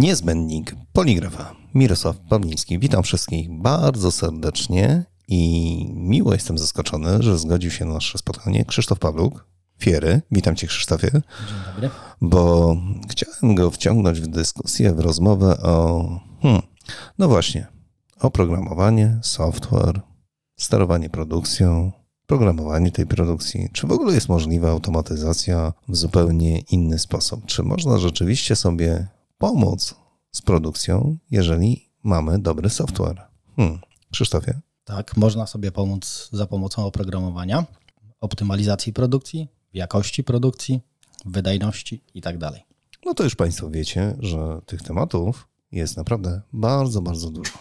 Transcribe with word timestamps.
Niezbędnik 0.00 0.74
Poligrafa. 0.92 1.54
Mirosław 1.74 2.16
Pawliński. 2.28 2.78
Witam 2.78 3.02
wszystkich 3.02 3.50
bardzo 3.50 4.12
serdecznie 4.12 5.04
i 5.28 5.92
miło 5.94 6.32
jestem 6.32 6.58
zaskoczony, 6.58 7.22
że 7.22 7.38
zgodził 7.38 7.70
się 7.70 7.84
na 7.84 7.94
nasze 7.94 8.18
spotkanie 8.18 8.64
Krzysztof 8.64 8.98
Pawluk, 8.98 9.46
Fiery. 9.78 10.22
Witam 10.30 10.56
cię 10.56 10.66
Krzysztofie. 10.66 11.10
Dzień 11.10 11.22
dobry. 11.66 11.90
Bo 12.20 12.76
chciałem 13.10 13.54
go 13.54 13.70
wciągnąć 13.70 14.20
w 14.20 14.26
dyskusję, 14.26 14.94
w 14.94 15.00
rozmowę 15.00 15.62
o, 15.62 16.08
hmm, 16.42 16.62
no 17.18 17.28
właśnie, 17.28 17.66
oprogramowanie, 18.20 19.18
software, 19.22 20.00
sterowanie 20.56 21.10
produkcją, 21.10 21.92
programowanie 22.26 22.90
tej 22.90 23.06
produkcji. 23.06 23.68
Czy 23.72 23.86
w 23.86 23.92
ogóle 23.92 24.14
jest 24.14 24.28
możliwa 24.28 24.70
automatyzacja 24.70 25.72
w 25.88 25.96
zupełnie 25.96 26.58
inny 26.58 26.98
sposób? 26.98 27.46
Czy 27.46 27.62
można 27.62 27.98
rzeczywiście 27.98 28.56
sobie 28.56 29.08
pomóc 29.40 29.94
z 30.32 30.42
produkcją, 30.42 31.16
jeżeli 31.30 31.90
mamy 32.02 32.38
dobry 32.38 32.70
software? 32.70 33.26
Hmm. 33.56 33.78
Krzysztofie? 34.12 34.60
Tak, 34.84 35.16
można 35.16 35.46
sobie 35.46 35.72
pomóc 35.72 36.28
za 36.32 36.46
pomocą 36.46 36.84
oprogramowania, 36.86 37.64
optymalizacji 38.20 38.92
produkcji, 38.92 39.48
jakości 39.74 40.24
produkcji, 40.24 40.80
wydajności 41.24 42.04
itd. 42.14 42.50
No 43.06 43.14
to 43.14 43.24
już 43.24 43.34
Państwo 43.34 43.70
wiecie, 43.70 44.16
że 44.18 44.60
tych 44.66 44.82
tematów 44.82 45.48
jest 45.72 45.96
naprawdę 45.96 46.40
bardzo, 46.52 47.02
bardzo 47.02 47.30
dużo. 47.30 47.52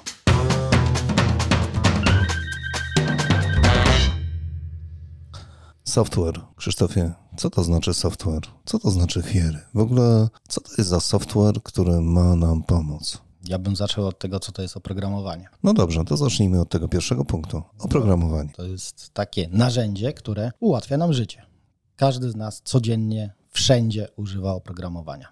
Software. 5.90 6.42
Krzysztofie, 6.56 7.14
co 7.38 7.50
to 7.50 7.64
znaczy 7.64 7.94
software? 7.94 8.42
Co 8.66 8.80
to 8.80 8.92
znaczy 8.92 9.22
fiery? 9.22 9.60
W 9.74 9.80
ogóle, 9.80 10.28
co 10.48 10.62
to 10.62 10.70
jest 10.78 10.90
za 10.90 11.00
software, 11.00 11.64
który 11.64 12.02
ma 12.02 12.36
nam 12.36 12.64
pomóc? 12.64 13.22
Ja 13.48 13.60
bym 13.60 13.76
zaczął 13.76 14.08
od 14.08 14.20
tego, 14.20 14.40
co 14.40 14.52
to 14.52 14.62
jest 14.62 14.78
oprogramowanie. 14.78 15.50
No 15.64 15.74
dobrze, 15.74 16.06
to 16.06 16.18
zacznijmy 16.18 16.62
od 16.62 16.70
tego 16.70 16.88
pierwszego 16.88 17.26
punktu. 17.26 17.62
Oprogramowanie. 17.80 18.50
To 18.50 18.64
jest 18.64 19.14
takie 19.14 19.48
narzędzie, 19.52 20.14
które 20.14 20.52
ułatwia 20.60 20.98
nam 20.98 21.14
życie. 21.14 21.46
Każdy 21.96 22.32
z 22.32 22.36
nas 22.36 22.62
codziennie, 22.64 23.34
wszędzie 23.50 24.08
używa 24.16 24.54
oprogramowania. 24.54 25.28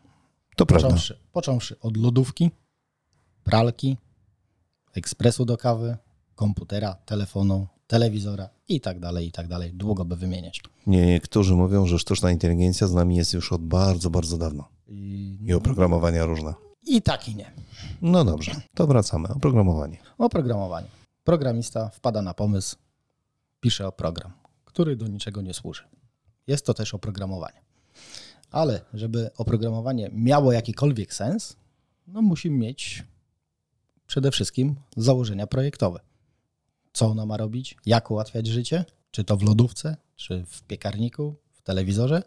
To 0.55 0.65
prawda. 0.65 0.87
Począwszy, 0.87 1.19
począwszy 1.31 1.79
od 1.79 1.97
lodówki, 1.97 2.51
pralki, 3.43 3.97
ekspresu 4.93 5.45
do 5.45 5.57
kawy, 5.57 5.97
komputera, 6.35 6.95
telefonu, 6.95 7.67
telewizora 7.87 8.49
i 8.67 8.81
tak 8.81 8.99
dalej, 8.99 9.27
i 9.27 9.31
tak 9.31 9.47
dalej. 9.47 9.73
Długo 9.73 10.05
by 10.05 10.15
wymieniać. 10.15 10.61
Niektórzy 10.87 11.55
mówią, 11.55 11.87
że 11.87 11.99
sztuczna 11.99 12.31
inteligencja 12.31 12.87
z 12.87 12.93
nami 12.93 13.15
jest 13.15 13.33
już 13.33 13.53
od 13.53 13.61
bardzo, 13.61 14.09
bardzo 14.09 14.37
dawno. 14.37 14.69
I, 14.87 15.37
I 15.41 15.53
oprogramowania 15.53 16.25
różne. 16.25 16.53
I 16.87 17.01
tak 17.01 17.29
i 17.29 17.35
nie. 17.35 17.51
No 18.01 18.25
dobrze, 18.25 18.51
to 18.75 18.87
wracamy. 18.87 19.27
Oprogramowanie. 19.27 19.97
Oprogramowanie. 20.17 20.87
Programista 21.23 21.89
wpada 21.89 22.21
na 22.21 22.33
pomysł, 22.33 22.75
pisze 23.59 23.87
o 23.87 23.91
program, 23.91 24.31
który 24.65 24.95
do 24.95 25.07
niczego 25.07 25.41
nie 25.41 25.53
służy. 25.53 25.83
Jest 26.47 26.65
to 26.65 26.73
też 26.73 26.93
oprogramowanie. 26.93 27.61
Ale 28.51 28.81
żeby 28.93 29.29
oprogramowanie 29.37 30.09
miało 30.13 30.51
jakikolwiek 30.51 31.13
sens, 31.13 31.55
no 32.07 32.21
musi 32.21 32.51
mieć 32.51 33.03
przede 34.07 34.31
wszystkim 34.31 34.75
założenia 34.97 35.47
projektowe. 35.47 35.99
Co 36.97 37.05
ono 37.05 37.25
ma 37.25 37.37
robić, 37.37 37.77
jak 37.85 38.11
ułatwiać 38.11 38.47
życie, 38.47 38.85
czy 39.11 39.23
to 39.23 39.37
w 39.37 39.43
lodówce, 39.43 39.97
czy 40.15 40.45
w 40.45 40.63
piekarniku, 40.63 41.35
w 41.53 41.61
telewizorze, 41.61 42.23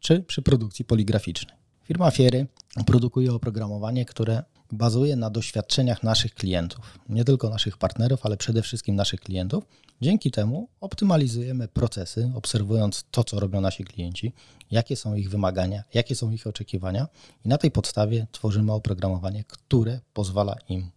czy 0.00 0.22
przy 0.22 0.42
produkcji 0.42 0.84
poligraficznej. 0.84 1.56
Firma 1.84 2.10
Fiery 2.10 2.46
produkuje 2.86 3.32
oprogramowanie, 3.32 4.04
które 4.04 4.42
bazuje 4.72 5.16
na 5.16 5.30
doświadczeniach 5.30 6.02
naszych 6.02 6.34
klientów, 6.34 6.98
nie 7.08 7.24
tylko 7.24 7.50
naszych 7.50 7.78
partnerów, 7.78 8.26
ale 8.26 8.36
przede 8.36 8.62
wszystkim 8.62 8.96
naszych 8.96 9.20
klientów. 9.20 9.64
Dzięki 10.00 10.30
temu 10.30 10.68
optymalizujemy 10.80 11.68
procesy, 11.68 12.32
obserwując 12.34 13.04
to, 13.10 13.24
co 13.24 13.40
robią 13.40 13.60
nasi 13.60 13.84
klienci, 13.84 14.32
jakie 14.70 14.96
są 14.96 15.14
ich 15.14 15.30
wymagania, 15.30 15.84
jakie 15.94 16.14
są 16.14 16.30
ich 16.30 16.46
oczekiwania, 16.46 17.08
i 17.44 17.48
na 17.48 17.58
tej 17.58 17.70
podstawie 17.70 18.26
tworzymy 18.32 18.72
oprogramowanie, 18.72 19.44
które 19.44 20.00
pozwala 20.12 20.56
im 20.68 20.90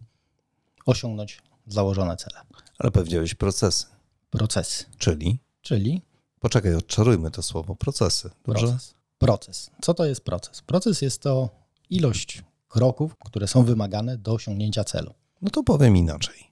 osiągnąć 0.86 1.42
założone 1.66 2.16
cele. 2.16 2.40
Ale 2.78 2.90
powiedziałeś 2.90 3.34
procesy, 3.34 3.86
Procesy, 4.30 4.84
czyli 4.98 5.38
czyli 5.62 6.02
Poczekaj, 6.44 6.74
odczarujmy 6.74 7.30
to 7.30 7.42
słowo 7.42 7.76
procesy. 7.76 8.30
Dobrze? 8.46 8.66
proces. 8.66 8.94
Proces. 9.18 9.70
Co 9.82 9.94
to 9.94 10.04
jest 10.04 10.20
proces? 10.20 10.62
Proces 10.62 11.02
jest 11.02 11.22
to 11.22 11.48
ilość 11.90 12.42
kroków, 12.68 13.16
które 13.24 13.48
są 13.48 13.64
wymagane 13.64 14.18
do 14.18 14.32
osiągnięcia 14.32 14.84
celu. 14.84 15.14
No 15.42 15.50
to 15.50 15.62
powiem 15.62 15.96
inaczej. 15.96 16.50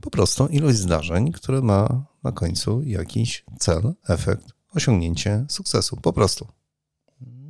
Po 0.00 0.10
prostu 0.10 0.46
ilość 0.46 0.78
zdarzeń, 0.78 1.32
które 1.32 1.62
ma 1.62 2.04
na 2.22 2.32
końcu 2.32 2.82
jakiś 2.82 3.44
cel, 3.58 3.94
efekt, 4.08 4.46
osiągnięcie 4.74 5.46
sukcesu. 5.48 5.96
Po 5.96 6.12
prostu. 6.12 6.46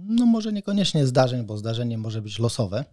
No 0.04 0.26
może 0.26 0.52
niekoniecznie 0.52 1.06
zdarzeń, 1.06 1.44
bo 1.44 1.56
zdarzenie 1.56 1.98
może 1.98 2.22
być 2.22 2.38
losowe. 2.38 2.84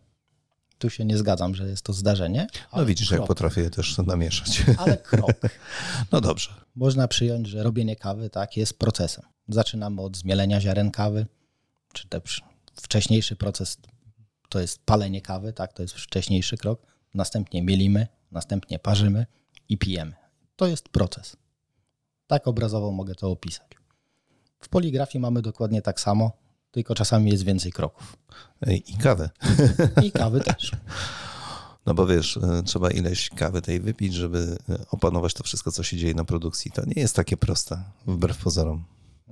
Tu 0.78 0.90
się 0.90 1.06
nie 1.06 1.18
zgadzam, 1.18 1.56
że 1.56 1.70
jest 1.70 1.82
to 1.82 1.94
zdarzenie. 1.94 2.48
No 2.76 2.86
widzisz, 2.86 3.12
jak 3.12 3.20
krok, 3.20 3.28
potrafię 3.28 3.62
je 3.62 3.70
też 3.70 3.98
namieszać. 3.98 4.64
Ale 4.78 4.98
krok. 5.12 5.32
No 6.12 6.22
dobrze. 6.22 6.50
Można 6.76 7.08
przyjąć, 7.08 7.48
że 7.48 7.64
robienie 7.64 7.96
kawy 7.96 8.30
tak 8.30 8.58
jest 8.58 8.80
procesem. 8.80 9.26
Zaczynamy 9.50 10.02
od 10.02 10.18
zmielenia 10.18 10.62
ziaren 10.62 10.92
kawy, 10.92 11.26
czy 11.94 12.08
też 12.08 12.42
wcześniejszy 12.82 13.36
proces 13.36 13.78
to 14.50 14.60
jest 14.60 14.86
palenie 14.86 15.22
kawy, 15.22 15.54
tak, 15.54 15.74
to 15.74 15.82
jest 15.82 15.96
wcześniejszy 15.96 16.58
krok. 16.58 16.82
Następnie 17.14 17.64
mielimy, 17.64 18.08
następnie 18.32 18.80
parzymy 18.80 19.26
i 19.70 19.78
pijemy. 19.78 20.14
To 20.56 20.68
jest 20.68 20.90
proces. 20.90 21.38
Tak 22.28 22.48
obrazowo 22.48 22.92
mogę 22.92 23.16
to 23.16 23.32
opisać. 23.32 23.68
W 24.60 24.70
poligrafii 24.70 25.22
mamy 25.22 25.42
dokładnie 25.42 25.82
tak 25.82 26.00
samo, 26.00 26.32
tylko 26.72 26.96
czasami 26.96 27.32
jest 27.32 27.44
więcej 27.44 27.72
kroków. 27.72 28.18
I 28.88 28.98
kawę. 28.98 29.30
I 30.06 30.12
kawy 30.12 30.40
też. 30.40 30.72
No 31.86 31.94
bo 31.94 32.08
wiesz, 32.08 32.38
e, 32.38 32.64
trzeba 32.64 32.92
ileś 32.92 33.30
kawy 33.30 33.62
tej 33.62 33.80
wypić, 33.80 34.14
żeby 34.14 34.58
e, 34.70 34.78
opanować 34.92 35.34
to 35.34 35.44
wszystko, 35.44 35.72
co 35.72 35.84
się 35.84 35.98
dzieje 35.98 36.14
na 36.14 36.26
produkcji. 36.26 36.72
To 36.72 36.86
nie 36.86 37.02
jest 37.02 37.16
takie 37.16 37.38
proste, 37.38 37.84
wbrew 38.08 38.38
pozorom. 38.38 38.84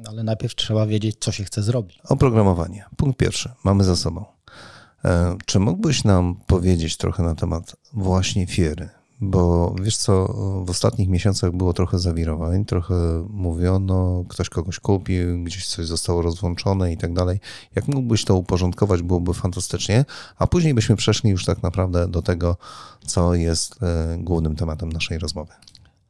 Ale 0.07 0.23
najpierw 0.23 0.55
trzeba 0.55 0.85
wiedzieć, 0.85 1.15
co 1.19 1.31
się 1.31 1.43
chce 1.43 1.63
zrobić. 1.63 1.99
Oprogramowanie. 2.03 2.85
Punkt 2.97 3.17
pierwszy. 3.19 3.49
Mamy 3.63 3.83
za 3.83 3.95
sobą. 3.95 4.25
E, 5.05 5.37
Czy 5.45 5.59
mógłbyś 5.59 6.03
nam 6.03 6.35
powiedzieć 6.47 6.97
trochę 6.97 7.23
na 7.23 7.35
temat 7.35 7.75
właśnie 7.93 8.47
fiery? 8.47 8.89
Bo 9.21 9.75
wiesz 9.81 9.97
co, 9.97 10.27
w 10.65 10.69
ostatnich 10.69 11.09
miesiącach 11.09 11.51
było 11.51 11.73
trochę 11.73 11.99
zawirowań, 11.99 12.65
trochę 12.65 12.95
mówiono, 13.29 14.23
ktoś 14.29 14.49
kogoś 14.49 14.79
kupił, 14.79 15.43
gdzieś 15.43 15.67
coś 15.67 15.85
zostało 15.85 16.21
rozłączone 16.21 16.93
i 16.93 16.97
tak 16.97 17.13
dalej. 17.13 17.39
Jak 17.75 17.87
mógłbyś 17.87 18.25
to 18.25 18.35
uporządkować, 18.35 19.01
byłoby 19.01 19.33
fantastycznie, 19.33 20.05
a 20.37 20.47
później 20.47 20.73
byśmy 20.73 20.95
przeszli 20.95 21.29
już 21.29 21.45
tak 21.45 21.63
naprawdę 21.63 22.07
do 22.07 22.21
tego, 22.21 22.57
co 23.05 23.35
jest 23.35 23.83
e, 23.83 24.17
głównym 24.19 24.55
tematem 24.55 24.91
naszej 24.91 25.19
rozmowy. 25.19 25.53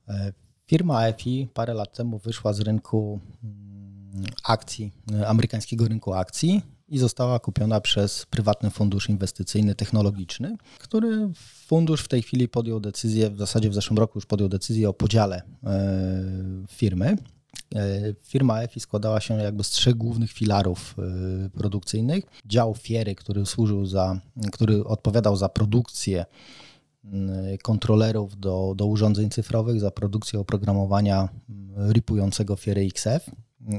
E, 0.08 0.34
Firma 0.68 1.08
EFI 1.08 1.48
parę 1.54 1.74
lat 1.74 1.98
temu 1.98 2.20
wyszła 2.20 2.54
z 2.54 2.60
rynku 2.60 3.20
mm, 3.44 4.26
akcji, 4.44 4.92
e, 5.14 5.28
amerykańskiego 5.28 5.88
rynku 5.88 6.14
akcji 6.14 6.75
i 6.88 6.98
została 6.98 7.40
kupiona 7.40 7.82
przez 7.82 8.26
prywatny 8.26 8.70
fundusz 8.70 9.10
inwestycyjny 9.10 9.76
technologiczny, 9.76 10.58
który 10.80 11.30
fundusz 11.68 12.02
w 12.02 12.08
tej 12.08 12.22
chwili 12.22 12.48
podjął 12.48 12.80
decyzję, 12.80 13.30
w 13.30 13.38
zasadzie 13.38 13.70
w 13.70 13.74
zeszłym 13.74 14.00
roku 14.00 14.18
już 14.18 14.26
podjął 14.26 14.50
decyzję 14.50 14.90
o 14.90 14.94
podziale 14.94 15.42
e, 15.64 16.24
firmy. 16.70 17.18
E, 17.76 18.14
Firma 18.24 18.62
EFI 18.62 18.80
składała 18.80 19.22
się 19.22 19.34
jakby 19.34 19.64
z 19.64 19.70
trzech 19.70 19.96
głównych 19.96 20.32
filarów 20.32 20.96
e, 20.98 21.50
produkcyjnych. 21.50 22.26
Dział 22.46 22.76
fiery, 22.76 23.16
który 23.16 23.46
służył 23.46 23.86
za, 23.86 24.20
który 24.52 24.84
odpowiadał 24.84 25.36
za 25.36 25.50
produkcję 25.50 26.26
kontrolerów 27.64 28.40
do, 28.40 28.74
do 28.76 28.86
urządzeń 28.86 29.30
cyfrowych, 29.30 29.80
za 29.80 29.92
produkcję 29.92 30.40
oprogramowania 30.40 31.30
ripującego 31.92 32.56
fiery 32.56 32.82
XF 32.82 33.30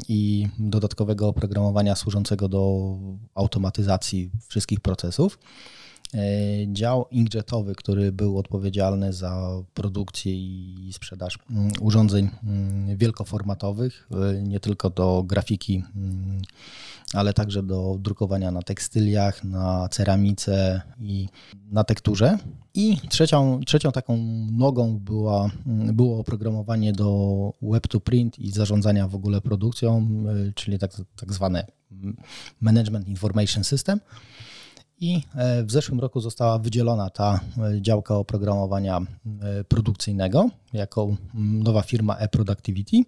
i 0.08 0.48
dodatkowego 0.58 1.28
oprogramowania 1.28 1.96
służącego 1.96 2.48
do 2.48 2.78
automatyzacji 3.34 4.30
wszystkich 4.48 4.80
procesów. 4.80 5.38
E, 6.14 6.18
Dział 6.72 7.06
inkjetowy, 7.10 7.74
który 7.74 8.12
był 8.12 8.38
odpowiedzialny 8.38 9.12
za 9.12 9.62
produkcję 9.74 10.32
i 10.34 10.90
sprzedaż 10.92 11.38
mm, 11.50 11.70
urządzeń 11.80 12.30
mm, 12.44 12.96
wielkoformatowych, 12.96 14.08
e, 14.10 14.42
nie 14.42 14.60
tylko 14.60 14.90
do 14.90 15.22
grafiki, 15.26 15.84
mm, 15.96 16.42
ale 17.14 17.32
także 17.32 17.62
do 17.62 17.96
drukowania 18.00 18.50
na 18.50 18.62
tekstyliach, 18.62 19.44
na 19.44 19.88
ceramice 19.88 20.82
i 21.00 21.28
na 21.70 21.84
tekturze. 21.84 22.38
I 22.74 22.96
trzecią, 23.08 23.60
trzecią 23.66 23.92
taką 23.92 24.16
nogą 24.52 24.98
była, 24.98 25.50
było 25.92 26.18
oprogramowanie 26.18 26.92
do 26.92 27.52
web 27.62 27.88
to 27.88 28.00
print 28.00 28.38
i 28.38 28.50
zarządzania 28.50 29.08
w 29.08 29.14
ogóle 29.14 29.40
produkcją, 29.40 30.08
y, 30.48 30.52
czyli 30.52 30.78
tak, 30.78 30.90
tak 31.16 31.32
zwane 31.32 31.66
Management 32.60 33.08
Information 33.08 33.64
System. 33.64 34.00
I 35.00 35.22
e, 35.34 35.64
w 35.64 35.72
zeszłym 35.72 36.00
roku 36.00 36.20
została 36.20 36.58
wydzielona 36.58 37.10
ta 37.10 37.40
e, 37.58 37.82
działka 37.82 38.14
oprogramowania 38.14 39.00
e, 39.00 39.64
produkcyjnego 39.64 40.50
jako 40.72 41.16
nowa 41.34 41.82
firma 41.82 42.16
eProductivity, 42.16 43.02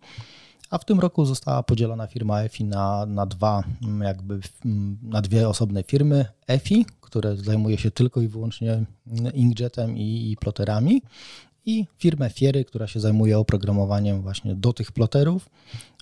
a 0.70 0.78
w 0.78 0.84
tym 0.84 1.00
roku 1.00 1.24
została 1.24 1.62
podzielona 1.62 2.06
firma 2.06 2.42
EFI 2.42 2.64
na, 2.64 3.06
na, 3.06 3.26
dwa, 3.26 3.64
jakby, 4.00 4.40
na 5.02 5.22
dwie 5.22 5.48
osobne 5.48 5.82
firmy. 5.82 6.24
EFI, 6.46 6.86
które 7.00 7.36
zajmuje 7.36 7.78
się 7.78 7.90
tylko 7.90 8.20
i 8.20 8.28
wyłącznie 8.28 8.84
inkjetem 9.34 9.98
i, 9.98 10.30
i 10.30 10.36
ploterami 10.36 11.02
i 11.66 11.86
firmę 11.98 12.30
Fiery, 12.30 12.64
która 12.64 12.86
się 12.86 13.00
zajmuje 13.00 13.38
oprogramowaniem 13.38 14.22
właśnie 14.22 14.54
do 14.54 14.72
tych 14.72 14.92
ploterów 14.92 15.50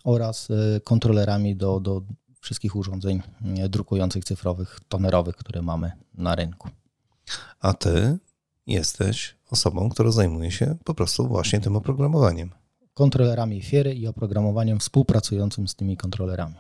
oraz 0.05 0.49
kontrolerami 0.85 1.57
do, 1.57 1.81
do 1.81 2.03
wszystkich 2.47 2.77
urządzeń 2.77 3.23
drukujących 3.69 4.25
cyfrowych, 4.25 4.81
tonerowych, 4.89 5.37
które 5.37 5.63
mamy 5.63 5.93
na 6.15 6.35
rynku. 6.35 6.69
A 7.61 7.73
ty 7.73 8.19
jesteś 8.67 9.35
osobą, 9.51 9.89
która 9.89 10.11
zajmuje 10.11 10.51
się 10.51 10.77
po 10.85 10.95
prostu 10.95 11.29
właśnie 11.29 11.61
tym 11.61 11.77
oprogramowaniem. 11.77 12.51
Kontrolerami 12.95 13.63
Fiery 13.63 13.95
i 13.95 14.07
oprogramowaniem 14.07 14.79
współpracującym 14.79 15.69
z 15.69 15.75
tymi 15.75 15.97
kontrolerami. 15.97 16.55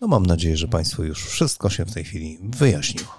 No 0.00 0.08
mam 0.08 0.26
nadzieję, 0.26 0.56
że 0.56 0.68
Państwu 0.68 1.04
już 1.04 1.26
wszystko 1.26 1.70
się 1.70 1.84
w 1.84 1.94
tej 1.94 2.04
chwili 2.04 2.38
wyjaśniło. 2.42 3.10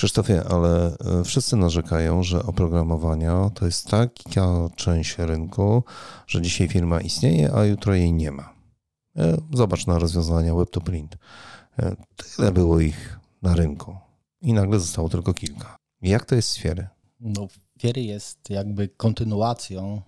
Krzysztofie, 0.00 0.44
ale 0.44 0.96
e, 0.98 1.24
wszyscy 1.24 1.56
narzekają, 1.56 2.22
że 2.22 2.42
oprogramowania 2.42 3.50
to 3.54 3.66
jest 3.66 3.88
taka 3.88 4.68
część 4.76 5.18
rynku, 5.18 5.82
że 6.26 6.42
dzisiaj 6.42 6.68
firma 6.68 7.00
istnieje, 7.00 7.54
a 7.54 7.64
jutro 7.64 7.94
jej 7.94 8.12
nie 8.12 8.32
ma. 8.32 8.54
E, 9.16 9.36
zobacz 9.52 9.86
na 9.86 9.98
rozwiązania 9.98 10.54
web 10.54 10.70
to 10.70 10.80
print. 10.80 11.16
E, 11.78 11.96
tyle 12.16 12.52
było 12.52 12.80
ich 12.80 13.18
na 13.42 13.54
rynku 13.54 13.96
i 14.42 14.52
nagle 14.52 14.80
zostało 14.80 15.08
tylko 15.08 15.34
kilka. 15.34 15.76
Jak 16.02 16.24
to 16.24 16.34
jest 16.34 16.48
z 16.48 16.58
Fiery? 16.58 16.88
No, 17.20 17.48
Fiery 17.78 18.02
jest 18.02 18.50
jakby 18.50 18.88
kontynuacją 18.88 20.02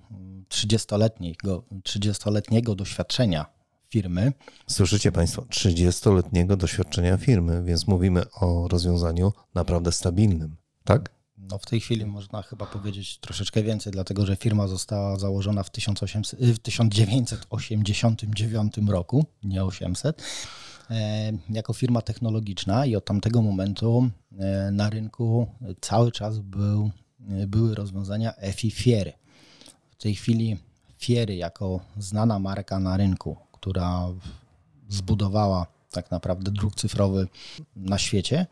30-letniego, 0.48 1.62
30-letniego 1.84 2.74
doświadczenia 2.74 3.46
firmy. 3.92 4.32
Słyszycie 4.66 5.12
Państwo, 5.12 5.42
30-letniego 5.42 6.56
doświadczenia 6.56 7.16
firmy, 7.16 7.62
więc 7.62 7.86
mówimy 7.86 8.30
o 8.30 8.68
rozwiązaniu 8.68 9.32
naprawdę 9.54 9.92
stabilnym, 9.92 10.56
tak? 10.84 11.10
No 11.38 11.58
w 11.58 11.66
tej 11.66 11.80
chwili 11.80 12.06
można 12.06 12.42
chyba 12.42 12.66
powiedzieć 12.66 13.18
troszeczkę 13.18 13.62
więcej, 13.62 13.92
dlatego 13.92 14.26
że 14.26 14.36
firma 14.36 14.68
została 14.68 15.18
założona 15.18 15.62
w, 15.62 15.70
1800, 15.70 16.40
w 16.40 16.58
1989 16.58 18.74
roku, 18.88 19.24
nie 19.42 19.64
800, 19.64 20.22
e, 20.90 21.32
jako 21.50 21.72
firma 21.72 22.02
technologiczna 22.02 22.86
i 22.86 22.96
od 22.96 23.04
tamtego 23.04 23.42
momentu 23.42 24.10
e, 24.38 24.70
na 24.70 24.90
rynku 24.90 25.46
cały 25.80 26.12
czas 26.12 26.38
był, 26.38 26.90
e, 27.28 27.46
były 27.46 27.74
rozwiązania 27.74 28.36
EFI 28.36 28.70
Fiery. 28.70 29.12
W 29.90 29.96
tej 30.02 30.14
chwili 30.14 30.56
Fiery 30.98 31.36
jako 31.36 31.80
znana 31.98 32.38
marka 32.38 32.78
na 32.78 32.96
rynku, 32.96 33.36
która 33.62 34.08
zbudowała 34.88 35.66
tak 35.90 36.10
naprawdę 36.10 36.50
druk 36.50 36.74
cyfrowy 36.74 37.28
na 37.76 37.98
świecie, 37.98 38.46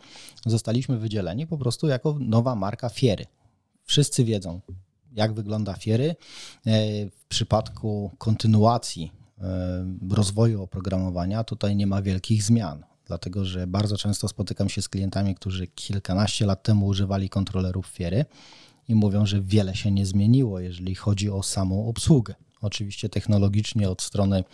zostaliśmy 0.46 0.98
wydzieleni 0.98 1.46
po 1.46 1.58
prostu 1.58 1.88
jako 1.88 2.16
nowa 2.20 2.54
marka 2.54 2.88
Fiery. 2.88 3.26
Wszyscy 3.84 4.24
wiedzą, 4.24 4.60
jak 5.12 5.32
wygląda 5.32 5.74
Fiery. 5.74 6.08
E, 6.10 6.16
w 7.06 7.24
przypadku 7.28 8.10
kontynuacji 8.18 9.12
e, 9.38 9.86
rozwoju 10.10 10.62
oprogramowania 10.62 11.44
tutaj 11.44 11.76
nie 11.76 11.86
ma 11.86 12.02
wielkich 12.02 12.42
zmian, 12.42 12.84
dlatego 13.06 13.44
że 13.44 13.66
bardzo 13.66 13.96
często 13.96 14.28
spotykam 14.28 14.68
się 14.68 14.82
z 14.82 14.88
klientami, 14.88 15.34
którzy 15.34 15.66
kilkanaście 15.66 16.46
lat 16.46 16.62
temu 16.62 16.86
używali 16.86 17.28
kontrolerów 17.28 17.86
Fiery 17.86 18.24
i 18.88 18.94
mówią, 18.94 19.26
że 19.26 19.40
wiele 19.40 19.76
się 19.76 19.90
nie 19.90 20.06
zmieniło, 20.06 20.60
jeżeli 20.60 20.94
chodzi 20.94 21.30
o 21.30 21.42
samą 21.42 21.88
obsługę. 21.88 22.34
Oczywiście 22.60 23.08
technologicznie 23.08 23.90
od 23.90 24.02
strony 24.02 24.44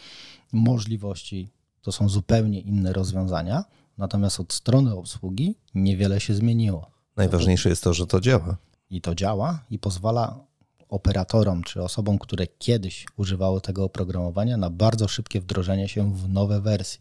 możliwości 0.53 1.51
to 1.83 1.93
są 1.93 2.09
zupełnie 2.09 2.61
inne 2.61 2.93
rozwiązania, 2.93 3.65
natomiast 3.99 4.41
od 4.41 4.53
strony 4.53 4.95
obsługi 4.95 5.55
niewiele 5.75 6.21
się 6.21 6.35
zmieniło. 6.35 6.91
Najważniejsze 7.17 7.69
jest 7.69 7.83
to, 7.83 7.95
że 7.95 8.07
to 8.07 8.21
działa. 8.21 8.57
I 8.91 9.01
to 9.01 9.15
działa 9.15 9.65
i 9.71 9.79
pozwala 9.79 10.47
operatorom 10.89 11.63
czy 11.63 11.83
osobom, 11.83 12.19
które 12.19 12.47
kiedyś 12.47 13.07
używały 13.17 13.61
tego 13.61 13.85
oprogramowania, 13.85 14.57
na 14.57 14.71
bardzo 14.71 15.09
szybkie 15.09 15.41
wdrożenie 15.41 15.89
się 15.89 16.15
w 16.15 16.29
nowe 16.29 16.61
wersje. 16.61 17.01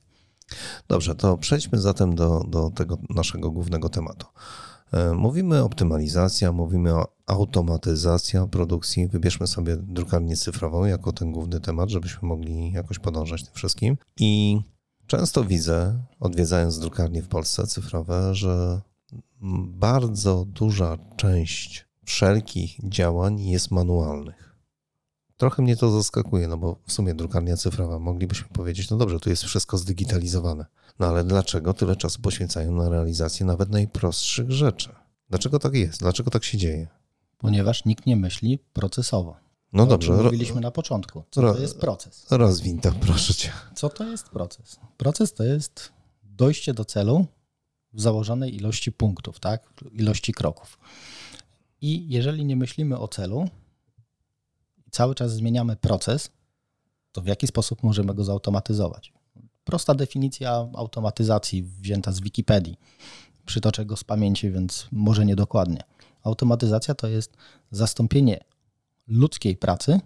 Dobrze, 0.87 1.15
to 1.15 1.37
przejdźmy 1.37 1.77
zatem 1.77 2.15
do, 2.15 2.43
do 2.47 2.69
tego 2.69 2.97
naszego 3.09 3.51
głównego 3.51 3.89
tematu. 3.89 4.27
E, 4.95 5.13
mówimy 5.13 5.63
optymalizacja, 5.63 6.51
mówimy 6.51 6.93
o 6.95 7.07
automatyzacja 7.25 8.47
produkcji. 8.47 9.07
Wybierzmy 9.07 9.47
sobie 9.47 9.77
drukarnię 9.77 10.37
cyfrową 10.37 10.85
jako 10.85 11.13
ten 11.13 11.31
główny 11.31 11.59
temat, 11.59 11.89
żebyśmy 11.89 12.27
mogli 12.27 12.71
jakoś 12.71 12.99
podążać 12.99 13.43
tym 13.43 13.53
wszystkim. 13.53 13.97
I 14.19 14.61
często 15.07 15.43
widzę, 15.43 15.99
odwiedzając 16.19 16.79
drukarnie 16.79 17.21
w 17.21 17.27
Polsce 17.27 17.67
cyfrowe, 17.67 18.35
że 18.35 18.81
bardzo 19.67 20.45
duża 20.45 20.97
część 21.17 21.85
wszelkich 22.05 22.89
działań 22.89 23.41
jest 23.41 23.71
manualnych. 23.71 24.55
Trochę 25.37 25.61
mnie 25.61 25.75
to 25.75 25.91
zaskakuje, 25.91 26.47
no 26.47 26.57
bo 26.57 26.79
w 26.87 26.91
sumie 26.91 27.13
drukarnia 27.13 27.57
cyfrowa, 27.57 27.99
moglibyśmy 27.99 28.47
powiedzieć, 28.49 28.89
no 28.89 28.97
dobrze, 28.97 29.19
tu 29.19 29.29
jest 29.29 29.43
wszystko 29.43 29.77
zdigitalizowane. 29.77 30.65
No 30.99 31.07
ale 31.07 31.23
dlaczego 31.23 31.73
tyle 31.73 31.95
czasu 31.95 32.21
poświęcają 32.21 32.71
na 32.71 32.89
realizację 32.89 33.45
nawet 33.45 33.69
najprostszych 33.69 34.51
rzeczy? 34.51 34.89
Dlaczego 35.29 35.59
tak 35.59 35.73
jest? 35.73 35.99
Dlaczego 35.99 36.31
tak 36.31 36.43
się 36.43 36.57
dzieje? 36.57 36.87
Ponieważ 37.37 37.85
nikt 37.85 38.05
nie 38.05 38.15
myśli 38.15 38.59
procesowo. 38.73 39.37
No 39.73 39.83
to, 39.83 39.89
dobrze. 39.89 40.13
Mówiliśmy 40.13 40.61
na 40.61 40.71
początku. 40.71 41.23
Co 41.31 41.41
to 41.41 41.59
jest 41.59 41.79
proces? 41.79 42.25
Rozwin 42.31 42.79
to, 42.79 42.91
proszę 42.91 43.33
cię. 43.33 43.51
Co 43.75 43.89
to 43.89 44.03
jest 44.03 44.29
proces? 44.29 44.79
Proces 44.97 45.33
to 45.33 45.43
jest 45.43 45.91
dojście 46.23 46.73
do 46.73 46.85
celu 46.85 47.25
w 47.93 48.01
założonej 48.01 48.55
ilości 48.55 48.91
punktów, 48.91 49.39
tak? 49.39 49.73
Ilości 49.91 50.33
kroków. 50.33 50.79
I 51.81 52.09
jeżeli 52.09 52.45
nie 52.45 52.55
myślimy 52.55 52.99
o 52.99 53.07
celu 53.07 53.49
i 54.87 54.91
cały 54.91 55.15
czas 55.15 55.33
zmieniamy 55.33 55.75
proces, 55.75 56.29
to 57.11 57.21
w 57.21 57.27
jaki 57.27 57.47
sposób 57.47 57.83
możemy 57.83 58.13
go 58.13 58.23
zautomatyzować? 58.23 59.13
Prosta 59.65 59.95
definicja 59.95 60.67
automatyzacji 60.73 61.63
wzięta 61.63 62.11
z 62.11 62.21
Wikipedii. 62.21 62.77
Przytoczę 63.45 63.85
go 63.85 63.97
z 63.97 64.03
pamięci, 64.03 64.51
więc 64.51 64.87
może 64.91 65.25
niedokładnie. 65.25 65.83
Automatyzacja 66.23 66.95
to 66.95 67.07
jest 67.07 67.37
zastąpienie 67.71 68.43
ludzkiej 69.07 69.57
pracy 69.57 69.99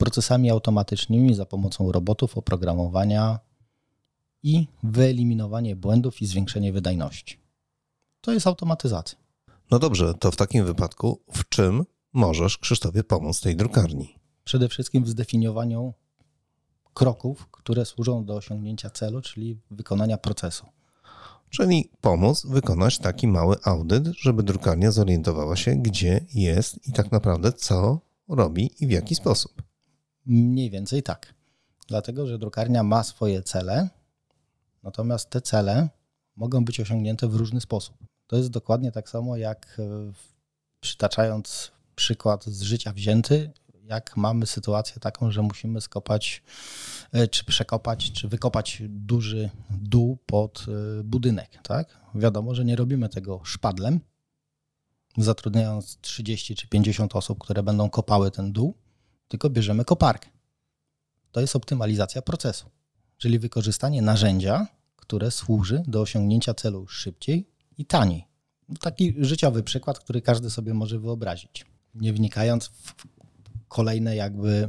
procesami 0.00 0.50
automatycznymi 0.50 1.34
za 1.34 1.46
pomocą 1.46 1.92
robotów, 1.92 2.38
oprogramowania 2.38 3.38
i 4.42 4.66
wyeliminowanie 4.82 5.76
błędów 5.76 6.22
i 6.22 6.26
zwiększenie 6.26 6.72
wydajności. 6.72 7.38
To 8.20 8.32
jest 8.32 8.46
automatyzacja. 8.46 9.18
No 9.70 9.78
dobrze, 9.78 10.14
to 10.14 10.30
w 10.30 10.36
takim 10.36 10.64
wypadku 10.64 11.20
w 11.32 11.48
czym 11.48 11.84
możesz, 12.12 12.58
Krzysztofie, 12.58 13.04
pomóc 13.04 13.40
tej 13.40 13.56
drukarni? 13.56 14.14
Przede 14.44 14.68
wszystkim 14.68 15.04
w 15.04 15.08
zdefiniowaniu 15.08 15.94
kroków, 16.94 17.48
które 17.50 17.84
służą 17.84 18.24
do 18.24 18.34
osiągnięcia 18.34 18.90
celu, 18.90 19.20
czyli 19.20 19.58
wykonania 19.70 20.18
procesu. 20.18 20.66
Czyli 21.50 21.90
pomóc 22.00 22.46
wykonać 22.46 22.98
taki 22.98 23.28
mały 23.28 23.56
audyt, 23.64 24.06
żeby 24.06 24.42
drukarnia 24.42 24.90
zorientowała 24.90 25.56
się, 25.56 25.76
gdzie 25.76 26.26
jest 26.34 26.88
i 26.88 26.92
tak 26.92 27.12
naprawdę 27.12 27.52
co 27.52 28.00
robi 28.28 28.70
i 28.80 28.86
w 28.86 28.90
jaki 28.90 29.14
sposób. 29.14 29.62
Mniej 30.26 30.70
więcej 30.70 31.02
tak. 31.02 31.34
Dlatego, 31.88 32.26
że 32.26 32.38
drukarnia 32.38 32.82
ma 32.82 33.04
swoje 33.04 33.42
cele, 33.42 33.88
natomiast 34.82 35.30
te 35.30 35.40
cele 35.40 35.88
mogą 36.36 36.64
być 36.64 36.80
osiągnięte 36.80 37.28
w 37.28 37.34
różny 37.34 37.60
sposób. 37.60 37.96
To 38.26 38.36
jest 38.36 38.50
dokładnie 38.50 38.92
tak 38.92 39.08
samo, 39.08 39.36
jak 39.36 39.76
e, 39.78 40.12
przytaczając 40.80 41.72
przykład 41.94 42.44
z 42.44 42.62
życia 42.62 42.92
wzięty, 42.92 43.50
jak 43.90 44.16
mamy 44.16 44.46
sytuację 44.46 45.00
taką, 45.00 45.30
że 45.30 45.42
musimy 45.42 45.80
skopać, 45.80 46.42
e, 47.12 47.28
czy 47.28 47.44
przekopać, 47.44 48.12
czy 48.12 48.28
wykopać 48.28 48.82
duży 48.88 49.50
dół 49.70 50.18
pod 50.26 50.66
e, 50.68 51.04
budynek, 51.04 51.58
tak? 51.62 52.00
Wiadomo, 52.14 52.54
że 52.54 52.64
nie 52.64 52.76
robimy 52.76 53.08
tego 53.08 53.40
szpadlem, 53.44 54.00
zatrudniając 55.16 55.98
30 56.00 56.54
czy 56.54 56.68
50 56.68 57.16
osób, 57.16 57.38
które 57.38 57.62
będą 57.62 57.90
kopały 57.90 58.30
ten 58.30 58.52
dół, 58.52 58.74
tylko 59.28 59.50
bierzemy 59.50 59.84
koparkę. 59.84 60.28
To 61.32 61.40
jest 61.40 61.56
optymalizacja 61.56 62.22
procesu, 62.22 62.70
czyli 63.16 63.38
wykorzystanie 63.38 64.02
narzędzia, 64.02 64.66
które 64.96 65.30
służy 65.30 65.82
do 65.86 66.00
osiągnięcia 66.00 66.54
celu 66.54 66.86
szybciej 66.86 67.48
i 67.78 67.86
taniej. 67.86 68.24
Taki 68.80 69.14
życiowy 69.18 69.62
przykład, 69.62 69.98
który 69.98 70.22
każdy 70.22 70.50
sobie 70.50 70.74
może 70.74 70.98
wyobrazić. 70.98 71.66
Nie 71.94 72.12
wnikając 72.12 72.66
w 72.66 73.19
kolejne 73.70 74.16
jakby 74.16 74.68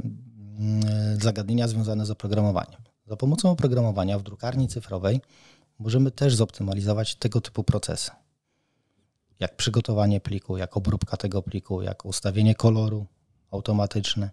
mm, 0.58 1.20
zagadnienia 1.20 1.68
związane 1.68 2.06
z 2.06 2.10
oprogramowaniem. 2.10 2.80
Za 3.06 3.16
pomocą 3.16 3.50
oprogramowania 3.50 4.18
w 4.18 4.22
drukarni 4.22 4.68
cyfrowej 4.68 5.20
możemy 5.78 6.10
też 6.10 6.34
zoptymalizować 6.34 7.14
tego 7.14 7.40
typu 7.40 7.64
procesy. 7.64 8.10
Jak 9.40 9.56
przygotowanie 9.56 10.20
pliku, 10.20 10.56
jak 10.56 10.76
obróbka 10.76 11.16
tego 11.16 11.42
pliku, 11.42 11.82
jak 11.82 12.04
ustawienie 12.04 12.54
koloru 12.54 13.06
automatyczne, 13.50 14.30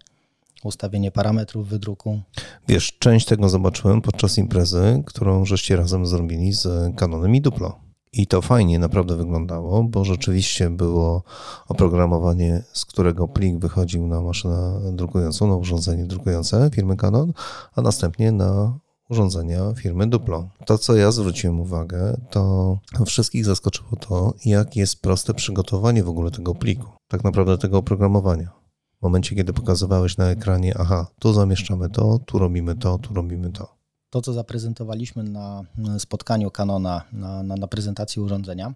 ustawienie 0.64 1.10
parametrów 1.10 1.68
wydruku. 1.68 2.20
Wiesz, 2.68 2.92
część 2.98 3.26
tego 3.26 3.48
zobaczyłem 3.48 4.02
podczas 4.02 4.38
imprezy, 4.38 5.02
którą 5.06 5.44
żeście 5.44 5.76
razem 5.76 6.06
zrobili 6.06 6.52
z 6.52 6.96
Canonem 6.96 7.34
i 7.34 7.40
Duplo. 7.40 7.89
I 8.12 8.26
to 8.26 8.42
fajnie 8.42 8.78
naprawdę 8.78 9.16
wyglądało, 9.16 9.84
bo 9.84 10.04
rzeczywiście 10.04 10.70
było 10.70 11.22
oprogramowanie, 11.68 12.62
z 12.72 12.84
którego 12.84 13.28
plik 13.28 13.58
wychodził 13.58 14.06
na 14.06 14.20
maszynę 14.20 14.80
drukującą, 14.92 15.48
na 15.48 15.56
urządzenie 15.56 16.06
drukujące 16.06 16.70
firmy 16.74 16.96
Canon, 16.96 17.32
a 17.74 17.82
następnie 17.82 18.32
na 18.32 18.78
urządzenia 19.10 19.74
firmy 19.74 20.06
Duplo. 20.06 20.48
To, 20.66 20.78
co 20.78 20.96
ja 20.96 21.12
zwróciłem 21.12 21.60
uwagę, 21.60 22.20
to 22.30 22.78
wszystkich 23.06 23.44
zaskoczyło 23.44 23.90
to, 24.00 24.34
jak 24.44 24.76
jest 24.76 25.02
proste 25.02 25.34
przygotowanie 25.34 26.04
w 26.04 26.08
ogóle 26.08 26.30
tego 26.30 26.54
pliku, 26.54 26.86
tak 27.08 27.24
naprawdę 27.24 27.58
tego 27.58 27.78
oprogramowania. 27.78 28.50
W 28.98 29.02
momencie, 29.02 29.36
kiedy 29.36 29.52
pokazywałeś 29.52 30.16
na 30.16 30.24
ekranie, 30.24 30.74
aha, 30.78 31.06
tu 31.18 31.32
zamieszczamy 31.32 31.90
to, 31.90 32.18
tu 32.18 32.38
robimy 32.38 32.76
to, 32.76 32.98
tu 32.98 33.14
robimy 33.14 33.52
to. 33.52 33.79
To, 34.10 34.22
co 34.22 34.32
zaprezentowaliśmy 34.32 35.22
na 35.22 35.64
spotkaniu 35.98 36.50
Canona, 36.50 37.04
na, 37.12 37.42
na, 37.42 37.56
na 37.56 37.66
prezentacji 37.66 38.22
urządzenia, 38.22 38.74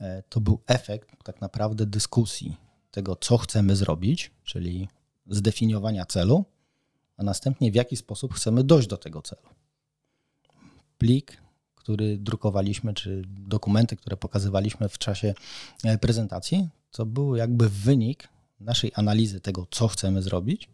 e, 0.00 0.22
to 0.28 0.40
był 0.40 0.60
efekt 0.66 1.24
tak 1.24 1.40
naprawdę 1.40 1.86
dyskusji 1.86 2.56
tego, 2.90 3.16
co 3.16 3.38
chcemy 3.38 3.76
zrobić, 3.76 4.30
czyli 4.44 4.88
zdefiniowania 5.26 6.06
celu, 6.06 6.44
a 7.16 7.22
następnie 7.22 7.72
w 7.72 7.74
jaki 7.74 7.96
sposób 7.96 8.34
chcemy 8.34 8.64
dojść 8.64 8.88
do 8.88 8.96
tego 8.96 9.22
celu. 9.22 9.48
Plik, 10.98 11.42
który 11.74 12.18
drukowaliśmy, 12.18 12.94
czy 12.94 13.22
dokumenty, 13.26 13.96
które 13.96 14.16
pokazywaliśmy 14.16 14.88
w 14.88 14.98
czasie 14.98 15.34
e, 15.84 15.98
prezentacji, 15.98 16.68
to 16.90 17.06
był 17.06 17.36
jakby 17.36 17.68
wynik 17.68 18.28
naszej 18.60 18.92
analizy 18.94 19.40
tego, 19.40 19.66
co 19.70 19.88
chcemy 19.88 20.22
zrobić 20.22 20.68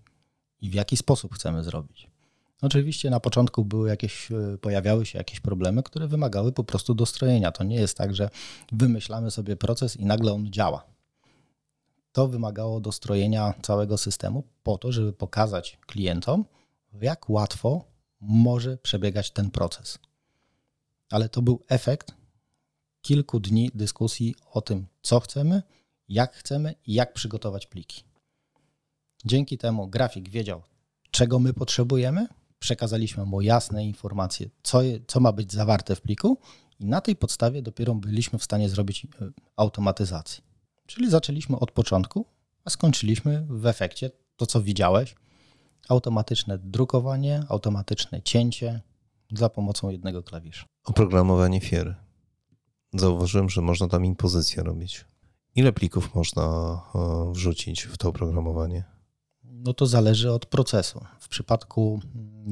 i 0.60 0.70
w 0.70 0.74
jaki 0.74 0.96
sposób 0.96 1.34
chcemy 1.34 1.64
zrobić. 1.64 2.13
Oczywiście 2.62 3.10
na 3.10 3.20
początku 3.20 3.64
były 3.64 3.88
jakieś, 3.88 4.32
e, 4.32 4.58
pojawiały 4.58 5.06
się 5.06 5.18
jakieś 5.18 5.40
problemy, 5.40 5.82
które 5.82 6.08
wymagały 6.08 6.52
po 6.52 6.64
prostu 6.64 6.94
dostrojenia. 6.94 7.52
To 7.52 7.64
nie 7.64 7.76
jest 7.76 7.96
tak, 7.96 8.14
że 8.14 8.30
wymyślamy 8.72 9.30
sobie 9.30 9.56
proces 9.56 9.96
i 9.96 10.04
nagle 10.04 10.32
on 10.32 10.52
działa. 10.52 10.86
To 12.12 12.28
wymagało 12.28 12.80
dostrojenia 12.80 13.54
całego 13.62 13.98
systemu 13.98 14.44
po 14.62 14.78
to, 14.78 14.92
żeby 14.92 15.12
pokazać 15.12 15.78
klientom, 15.86 16.44
jak 17.00 17.30
łatwo 17.30 17.84
może 18.20 18.76
przebiegać 18.76 19.30
ten 19.30 19.50
proces. 19.50 19.98
Ale 21.10 21.28
to 21.28 21.42
był 21.42 21.60
efekt 21.68 22.14
kilku 23.02 23.40
dni 23.40 23.70
dyskusji 23.74 24.34
o 24.52 24.60
tym, 24.60 24.86
co 25.02 25.20
chcemy, 25.20 25.62
jak 26.08 26.34
chcemy 26.34 26.74
i 26.86 26.94
jak 26.94 27.12
przygotować 27.12 27.66
pliki. 27.66 28.04
Dzięki 29.24 29.58
temu 29.58 29.88
grafik 29.88 30.28
wiedział, 30.28 30.62
czego 31.10 31.38
my 31.38 31.52
potrzebujemy, 31.52 32.26
przekazaliśmy 32.64 33.24
mu 33.24 33.40
jasne 33.40 33.84
informacje, 33.84 34.50
co, 34.62 34.80
co 35.06 35.20
ma 35.20 35.32
być 35.32 35.52
zawarte 35.52 35.96
w 35.96 36.00
pliku, 36.00 36.38
i 36.80 36.84
na 36.86 37.00
tej 37.00 37.16
podstawie 37.16 37.62
dopiero 37.62 37.94
byliśmy 37.94 38.38
w 38.38 38.44
stanie 38.44 38.68
zrobić 38.68 39.04
e, 39.04 39.08
automatyzację. 39.56 40.44
Czyli 40.86 41.10
zaczęliśmy 41.10 41.58
od 41.58 41.70
początku, 41.70 42.26
a 42.64 42.70
skończyliśmy 42.70 43.46
w 43.48 43.66
efekcie 43.66 44.10
to, 44.36 44.46
co 44.46 44.62
widziałeś. 44.62 45.14
Automatyczne 45.88 46.58
drukowanie, 46.58 47.42
automatyczne 47.48 48.22
cięcie 48.22 48.80
za 49.32 49.48
pomocą 49.48 49.90
jednego 49.90 50.22
klawisza. 50.22 50.64
Oprogramowanie 50.84 51.60
fiery. 51.60 51.94
Zauważyłem, 52.92 53.50
że 53.50 53.60
można 53.60 53.88
tam 53.88 54.04
impozycję 54.04 54.62
robić. 54.62 55.04
Ile 55.54 55.72
plików 55.72 56.14
można 56.14 56.42
e, 56.94 57.32
wrzucić 57.32 57.82
w 57.82 57.96
to 57.96 58.08
oprogramowanie? 58.08 58.84
No 59.64 59.74
to 59.74 59.86
zależy 59.86 60.32
od 60.32 60.46
procesu. 60.46 61.04
W 61.20 61.28
przypadku 61.28 62.00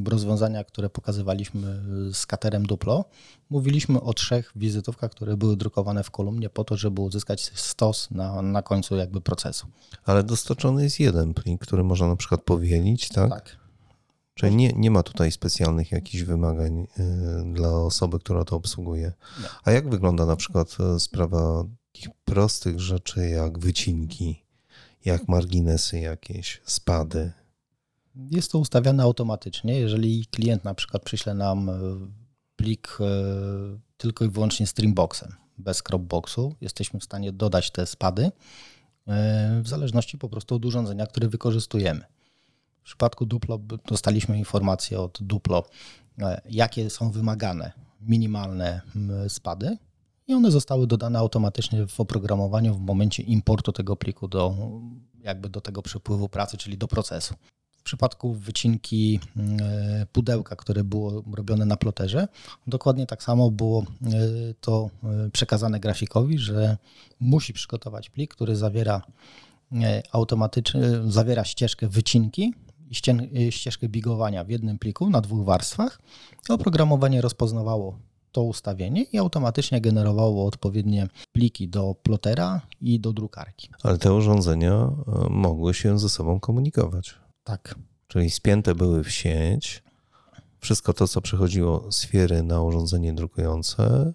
rozwiązania, 0.04 0.64
które 0.64 0.90
pokazywaliśmy 0.90 1.82
z 2.12 2.26
katerem 2.26 2.66
Duplo, 2.66 3.04
mówiliśmy 3.50 4.00
o 4.00 4.14
trzech 4.14 4.52
wizytówkach, 4.56 5.10
które 5.10 5.36
były 5.36 5.56
drukowane 5.56 6.04
w 6.04 6.10
kolumnie 6.10 6.50
po 6.50 6.64
to, 6.64 6.76
żeby 6.76 7.00
uzyskać 7.00 7.52
stos 7.54 8.10
na, 8.10 8.42
na 8.42 8.62
końcu 8.62 8.96
jakby 8.96 9.20
procesu. 9.20 9.66
Ale 10.04 10.24
dostarczony 10.24 10.82
jest 10.82 11.00
jeden 11.00 11.34
plik, 11.34 11.62
który 11.62 11.84
można 11.84 12.08
na 12.08 12.16
przykład 12.16 12.42
powielić, 12.42 13.08
tak? 13.08 13.30
Tak. 13.30 13.56
Czyli 14.34 14.56
nie, 14.56 14.72
nie 14.72 14.90
ma 14.90 15.02
tutaj 15.02 15.32
specjalnych 15.32 15.92
jakichś 15.92 16.24
wymagań 16.24 16.80
y, 16.80 16.86
dla 17.52 17.70
osoby, 17.70 18.18
która 18.18 18.44
to 18.44 18.56
obsługuje. 18.56 19.12
Nie. 19.40 19.48
A 19.64 19.72
jak 19.72 19.90
wygląda 19.90 20.26
na 20.26 20.36
przykład 20.36 20.76
y, 20.96 21.00
sprawa 21.00 21.64
takich 21.92 22.08
prostych 22.24 22.80
rzeczy 22.80 23.28
jak 23.28 23.58
wycinki, 23.58 24.42
jak 25.04 25.28
marginesy 25.28 26.00
jakieś, 26.00 26.60
spady? 26.64 27.32
Jest 28.30 28.52
to 28.52 28.58
ustawiane 28.58 29.02
automatycznie. 29.02 29.80
Jeżeli 29.80 30.26
klient 30.26 30.64
na 30.64 30.74
przykład 30.74 31.02
przyśle 31.02 31.34
nam 31.34 31.68
e, 31.68 31.72
plik 32.56 32.98
e, 33.00 33.04
tylko 33.96 34.24
i 34.24 34.28
wyłącznie 34.28 34.66
streamboxem, 34.66 35.34
bez 35.58 35.82
cropboxu, 35.82 36.54
jesteśmy 36.60 37.00
w 37.00 37.04
stanie 37.04 37.32
dodać 37.32 37.70
te 37.70 37.86
spady 37.86 38.24
e, 38.24 38.30
w 39.62 39.68
zależności 39.68 40.18
po 40.18 40.28
prostu 40.28 40.54
od 40.54 40.64
urządzenia, 40.64 41.06
które 41.06 41.28
wykorzystujemy. 41.28 42.04
W 42.80 42.84
przypadku 42.84 43.26
Duplo 43.26 43.60
dostaliśmy 43.86 44.38
informację 44.38 45.00
od 45.00 45.22
Duplo, 45.22 45.64
jakie 46.50 46.90
są 46.90 47.10
wymagane 47.10 47.72
minimalne 48.00 48.80
spady 49.28 49.76
i 50.32 50.34
one 50.34 50.50
zostały 50.50 50.86
dodane 50.86 51.18
automatycznie 51.18 51.86
w 51.86 52.00
oprogramowaniu 52.00 52.74
w 52.74 52.80
momencie 52.80 53.22
importu 53.22 53.72
tego 53.72 53.96
pliku 53.96 54.28
do, 54.28 54.54
jakby 55.20 55.48
do 55.48 55.60
tego 55.60 55.82
przepływu 55.82 56.28
pracy, 56.28 56.56
czyli 56.56 56.78
do 56.78 56.88
procesu. 56.88 57.34
W 57.70 57.82
przypadku 57.82 58.32
wycinki 58.34 59.20
e, 59.60 60.06
pudełka, 60.12 60.56
które 60.56 60.84
było 60.84 61.22
robione 61.36 61.64
na 61.64 61.76
ploterze, 61.76 62.28
dokładnie 62.66 63.06
tak 63.06 63.22
samo 63.22 63.50
było 63.50 63.82
e, 63.82 63.84
to 64.60 64.90
e, 65.04 65.30
przekazane 65.30 65.80
grafikowi, 65.80 66.38
że 66.38 66.76
musi 67.20 67.52
przygotować 67.52 68.10
plik, 68.10 68.34
który 68.34 68.56
zawiera 68.56 69.02
automatycznie, 70.12 70.80
zawiera 71.06 71.44
ścieżkę 71.44 71.88
wycinki 71.88 72.54
i 73.32 73.52
ścieżkę 73.52 73.88
bigowania 73.88 74.44
w 74.44 74.48
jednym 74.48 74.78
pliku 74.78 75.10
na 75.10 75.20
dwóch 75.20 75.44
warstwach. 75.44 76.00
Oprogramowanie 76.48 77.20
rozpoznawało 77.20 77.98
to 78.32 78.42
ustawienie 78.42 79.02
i 79.02 79.18
automatycznie 79.18 79.80
generowało 79.80 80.46
odpowiednie 80.46 81.08
pliki 81.32 81.68
do 81.68 81.94
plotera 82.02 82.60
i 82.80 83.00
do 83.00 83.12
drukarki. 83.12 83.68
Ale 83.82 83.98
te 83.98 84.14
urządzenia 84.14 84.72
e, 84.72 84.92
mogły 85.30 85.74
się 85.74 85.98
ze 85.98 86.08
sobą 86.08 86.40
komunikować. 86.40 87.14
Tak. 87.44 87.74
Czyli 88.08 88.30
spięte 88.30 88.74
były 88.74 89.04
w 89.04 89.10
sieć. 89.10 89.82
Wszystko 90.62 90.92
to, 90.92 91.08
co 91.08 91.20
przechodziło 91.20 91.92
z 91.92 92.06
fiery 92.06 92.42
na 92.42 92.62
urządzenie 92.62 93.12
drukujące, 93.12 94.12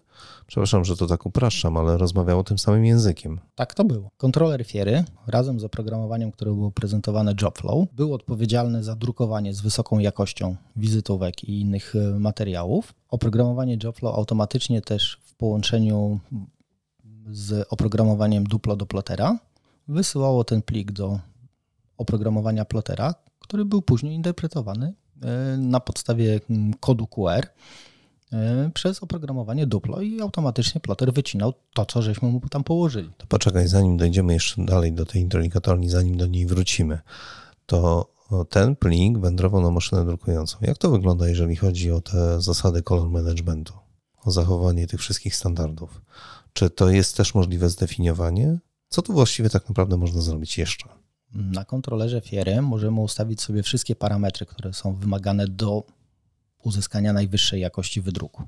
przepraszam, 0.47 0.85
że 0.85 0.97
to 0.97 1.07
tak 1.07 1.25
upraszczam, 1.25 1.77
ale 1.77 1.97
rozmawiało 1.97 2.43
tym 2.43 2.57
samym 2.57 2.85
językiem. 2.85 3.39
Tak 3.55 3.73
to 3.73 3.83
było. 3.83 4.09
Kontroler 4.17 4.65
fiery 4.65 5.03
razem 5.27 5.59
z 5.59 5.63
oprogramowaniem, 5.63 6.31
które 6.31 6.51
było 6.51 6.71
prezentowane 6.71 7.33
JobFlow, 7.41 7.87
był 7.93 8.13
odpowiedzialny 8.13 8.83
za 8.83 8.95
drukowanie 8.95 9.53
z 9.53 9.61
wysoką 9.61 9.99
jakością 9.99 10.55
wizytówek 10.75 11.43
i 11.43 11.59
innych 11.61 11.95
e, 11.95 12.19
materiałów. 12.19 12.93
Oprogramowanie 13.09 13.77
JobFlow 13.83 14.15
automatycznie 14.15 14.81
też 14.81 15.19
w 15.25 15.35
połączeniu 15.35 16.19
z 17.29 17.67
oprogramowaniem 17.69 18.43
Duplo 18.43 18.75
do 18.75 18.85
plotera 18.85 19.39
wysyłało 19.87 20.43
ten 20.43 20.61
plik 20.61 20.91
do 20.91 21.19
oprogramowania 21.97 22.65
plotera, 22.65 23.15
który 23.39 23.65
był 23.65 23.81
później 23.81 24.15
interpretowany 24.15 24.93
na 25.57 25.79
podstawie 25.79 26.39
mm, 26.49 26.73
kodu 26.73 27.07
QR 27.07 27.47
e, 28.33 28.71
przez 28.73 29.03
oprogramowanie 29.03 29.67
Duplo 29.67 30.01
i 30.01 30.21
automatycznie 30.21 30.81
ploter 30.81 31.13
wycinał 31.13 31.53
to, 31.73 31.85
co 31.85 32.01
żeśmy 32.01 32.29
mu 32.29 32.39
tam 32.39 32.63
położyli. 32.63 33.11
To 33.17 33.27
poczekaj, 33.27 33.67
zanim 33.67 33.97
dojdziemy 33.97 34.33
jeszcze 34.33 34.65
dalej 34.65 34.93
do 34.93 35.05
tej 35.05 35.21
interlikatorni, 35.21 35.89
zanim 35.89 36.17
do 36.17 36.25
niej 36.27 36.45
wrócimy, 36.45 36.99
to 37.65 38.11
ten 38.49 38.75
plik 38.75 39.17
wędrował 39.17 39.61
na 39.61 39.71
maszynę 39.71 40.05
drukującą. 40.05 40.57
Jak 40.61 40.77
to 40.77 40.89
wygląda, 40.89 41.27
jeżeli 41.27 41.55
chodzi 41.55 41.91
o 41.91 42.01
te 42.01 42.41
zasady 42.41 42.83
color 42.83 43.09
managementu, 43.09 43.73
o 44.25 44.31
zachowanie 44.31 44.87
tych 44.87 44.99
wszystkich 44.99 45.35
standardów? 45.35 46.01
Czy 46.53 46.69
to 46.69 46.89
jest 46.89 47.17
też 47.17 47.35
możliwe 47.35 47.69
zdefiniowanie? 47.69 48.59
Co 48.89 49.01
tu 49.01 49.13
właściwie 49.13 49.49
tak 49.49 49.69
naprawdę 49.69 49.97
można 49.97 50.21
zrobić 50.21 50.57
jeszcze? 50.57 50.89
Na 51.37 51.65
kontrolerze 51.65 52.21
Fiery 52.21 52.61
możemy 52.61 53.01
ustawić 53.01 53.41
sobie 53.41 53.63
wszystkie 53.63 53.95
parametry, 53.95 54.45
które 54.45 54.73
są 54.73 54.95
wymagane 54.95 55.47
do 55.47 55.83
uzyskania 56.63 57.13
najwyższej 57.13 57.61
jakości 57.61 58.01
wydruku 58.01 58.43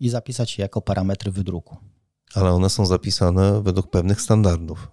i 0.00 0.08
zapisać 0.08 0.58
je 0.58 0.62
jako 0.62 0.82
parametry 0.82 1.32
wydruku. 1.32 1.76
Ale 2.34 2.52
one 2.52 2.70
są 2.70 2.86
zapisane 2.86 3.62
według 3.62 3.90
pewnych 3.90 4.20
standardów. 4.20 4.90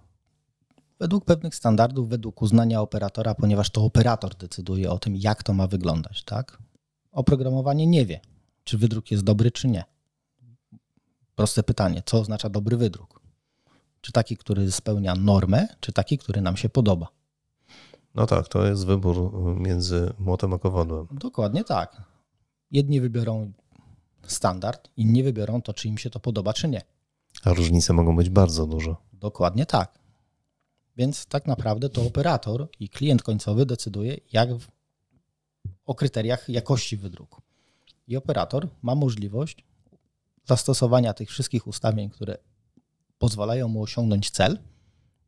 według 0.98 1.24
pewnych 1.24 1.54
standardów, 1.54 2.08
według 2.08 2.42
uznania 2.42 2.80
operatora, 2.80 3.34
ponieważ 3.34 3.70
to 3.70 3.84
operator 3.84 4.34
decyduje 4.34 4.90
o 4.90 4.98
tym, 4.98 5.16
jak 5.16 5.42
to 5.42 5.52
ma 5.52 5.66
wyglądać, 5.66 6.24
tak? 6.24 6.58
Oprogramowanie 7.12 7.86
nie 7.86 8.06
wie, 8.06 8.20
czy 8.64 8.78
wydruk 8.78 9.10
jest 9.10 9.24
dobry, 9.24 9.50
czy 9.50 9.68
nie. 9.68 9.84
Proste 11.34 11.62
pytanie, 11.62 12.02
co 12.06 12.20
oznacza 12.20 12.48
dobry 12.48 12.76
wydruk? 12.76 13.23
Czy 14.04 14.12
taki, 14.12 14.36
który 14.36 14.72
spełnia 14.72 15.14
normę, 15.14 15.68
czy 15.80 15.92
taki, 15.92 16.18
który 16.18 16.40
nam 16.40 16.56
się 16.56 16.68
podoba? 16.68 17.08
No 18.14 18.26
tak, 18.26 18.48
to 18.48 18.66
jest 18.66 18.86
wybór 18.86 19.32
między 19.60 20.12
młotem 20.18 20.52
a 20.52 20.58
kowadłem. 20.58 21.06
Dokładnie 21.10 21.64
tak. 21.64 22.02
Jedni 22.70 23.00
wybiorą 23.00 23.52
standard, 24.26 24.90
inni 24.96 25.22
wybiorą 25.22 25.62
to, 25.62 25.74
czy 25.74 25.88
im 25.88 25.98
się 25.98 26.10
to 26.10 26.20
podoba, 26.20 26.52
czy 26.52 26.68
nie. 26.68 26.82
A 27.44 27.52
różnice 27.52 27.92
mogą 27.92 28.16
być 28.16 28.30
bardzo 28.30 28.66
duże. 28.66 28.94
Dokładnie 29.12 29.66
tak. 29.66 29.98
Więc 30.96 31.26
tak 31.26 31.46
naprawdę 31.46 31.88
to 31.88 32.02
operator 32.02 32.68
i 32.80 32.88
klient 32.88 33.22
końcowy 33.22 33.66
decyduje 33.66 34.16
jak 34.32 34.54
w, 34.54 34.68
o 35.86 35.94
kryteriach 35.94 36.48
jakości 36.48 36.96
wydruku. 36.96 37.42
I 38.08 38.16
operator 38.16 38.68
ma 38.82 38.94
możliwość 38.94 39.64
zastosowania 40.44 41.14
tych 41.14 41.30
wszystkich 41.30 41.66
ustawień, 41.66 42.10
które 42.10 42.38
pozwalają 43.24 43.68
mu 43.68 43.82
osiągnąć 43.82 44.30
cel, 44.30 44.58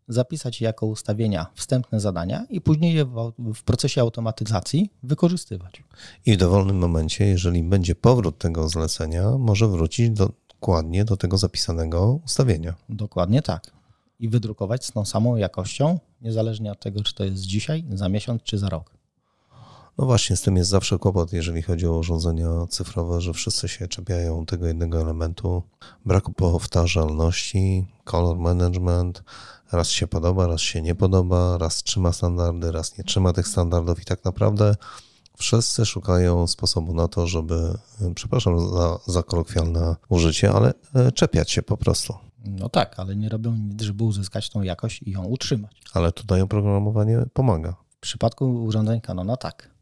zapisać 0.08 0.60
jako 0.60 0.86
ustawienia 0.86 1.46
wstępne 1.54 2.00
zadania 2.00 2.46
i 2.50 2.60
później 2.60 2.94
je 2.94 3.04
w, 3.04 3.32
w 3.54 3.62
procesie 3.62 4.00
automatyzacji 4.00 4.90
wykorzystywać. 5.02 5.82
I 6.26 6.32
w 6.32 6.36
dowolnym 6.36 6.78
momencie, 6.78 7.26
jeżeli 7.26 7.62
będzie 7.62 7.94
powrót 7.94 8.38
tego 8.38 8.68
zlecenia, 8.68 9.30
może 9.38 9.68
wrócić 9.68 10.10
do, 10.10 10.30
dokładnie 10.48 11.04
do 11.04 11.16
tego 11.16 11.38
zapisanego 11.38 12.20
ustawienia. 12.24 12.74
Dokładnie 12.88 13.42
tak. 13.42 13.70
I 14.18 14.28
wydrukować 14.28 14.84
z 14.84 14.92
tą 14.92 15.04
samą 15.04 15.36
jakością, 15.36 15.98
niezależnie 16.20 16.72
od 16.72 16.80
tego, 16.80 17.02
czy 17.02 17.14
to 17.14 17.24
jest 17.24 17.42
dzisiaj, 17.42 17.84
za 17.90 18.08
miesiąc, 18.08 18.42
czy 18.42 18.58
za 18.58 18.68
rok. 18.68 18.95
No 19.98 20.06
właśnie, 20.06 20.36
z 20.36 20.42
tym 20.42 20.56
jest 20.56 20.70
zawsze 20.70 20.98
kłopot, 20.98 21.32
jeżeli 21.32 21.62
chodzi 21.62 21.86
o 21.86 21.98
urządzenia 21.98 22.48
cyfrowe, 22.68 23.20
że 23.20 23.32
wszyscy 23.32 23.68
się 23.68 23.88
czepiają 23.88 24.46
tego 24.46 24.66
jednego 24.66 25.00
elementu, 25.00 25.62
braku 26.06 26.32
powtarzalności, 26.32 27.86
color 28.04 28.36
management, 28.38 29.22
raz 29.72 29.88
się 29.90 30.06
podoba, 30.06 30.46
raz 30.46 30.60
się 30.60 30.82
nie 30.82 30.94
podoba, 30.94 31.58
raz 31.58 31.82
trzyma 31.82 32.12
standardy, 32.12 32.72
raz 32.72 32.98
nie 32.98 33.04
trzyma 33.04 33.32
tych 33.32 33.48
standardów 33.48 34.02
i 34.02 34.04
tak 34.04 34.24
naprawdę 34.24 34.76
wszyscy 35.36 35.86
szukają 35.86 36.46
sposobu 36.46 36.94
na 36.94 37.08
to, 37.08 37.26
żeby, 37.26 37.78
przepraszam 38.14 38.70
za, 38.70 38.98
za 39.06 39.22
kolokwialne 39.22 39.96
użycie, 40.08 40.52
ale 40.52 40.74
e, 40.94 41.12
czepiać 41.12 41.50
się 41.50 41.62
po 41.62 41.76
prostu. 41.76 42.14
No 42.44 42.68
tak, 42.68 42.98
ale 42.98 43.16
nie 43.16 43.28
robią 43.28 43.54
nic, 43.54 43.82
żeby 43.82 44.04
uzyskać 44.04 44.50
tą 44.50 44.62
jakość 44.62 45.02
i 45.02 45.10
ją 45.10 45.24
utrzymać. 45.24 45.82
Ale 45.92 46.12
tutaj 46.12 46.40
oprogramowanie 46.40 47.24
pomaga. 47.32 47.76
W 47.90 48.00
przypadku 48.00 48.64
urządzeń 48.64 49.00
Canona 49.00 49.36
tak, 49.36 49.75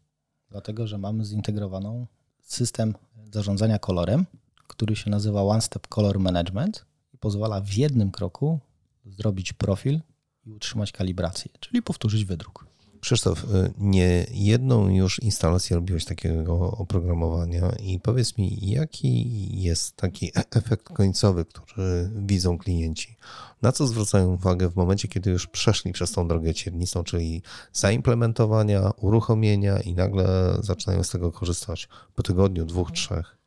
dlatego 0.55 0.87
że 0.87 0.99
mamy 0.99 1.25
zintegrowaną 1.25 2.07
system 2.43 2.95
zarządzania 3.33 3.79
kolorem, 3.79 4.27
który 4.67 4.97
się 4.97 5.11
nazywa 5.11 5.43
One 5.43 5.61
Step 5.61 5.89
Color 5.89 6.19
Management 6.21 6.85
i 7.15 7.19
pozwala 7.19 7.61
w 7.61 7.73
jednym 7.73 8.11
kroku 8.11 8.61
zrobić 9.07 9.53
profil 9.53 10.01
i 10.47 10.51
utrzymać 10.51 10.93
kalibrację, 10.93 11.51
czyli 11.61 11.83
powtórzyć 11.83 12.25
wydruk. 12.25 12.67
Krzysztof, 13.05 13.45
y, 13.45 13.73
nie 13.79 14.27
jedną 14.31 14.89
już 14.89 15.23
instalację 15.23 15.77
robiłeś 15.77 16.05
takiego 16.05 16.71
oprogramowania 16.71 17.73
i 17.83 18.01
powiedz 18.01 18.39
mi, 18.39 18.71
jaki 18.71 19.29
jest 19.63 19.97
taki 19.97 20.33
efekt 20.35 20.89
końcowy, 20.89 21.45
który 21.45 22.11
widzą 22.17 22.59
klienci? 22.59 23.17
Na 23.63 23.73
co 23.73 23.87
zwracają 23.87 24.33
uwagę 24.33 24.71
w 24.71 24.77
momencie, 24.77 25.09
kiedy 25.09 25.31
już 25.31 25.47
przeszli 25.47 25.93
przez 25.93 26.13
tą 26.13 26.29
drogę 26.29 26.55
ciernicą, 26.55 27.05
czyli 27.05 27.43
zaimplementowania, 27.73 28.91
uruchomienia 29.01 29.81
i 29.81 29.95
nagle 29.95 30.57
zaczynają 30.61 31.03
z 31.03 31.11
tego 31.11 31.33
korzystać 31.33 31.89
po 32.15 32.23
tygodniu, 32.23 32.65
dwóch, 32.65 32.93
trzech? 32.93 33.39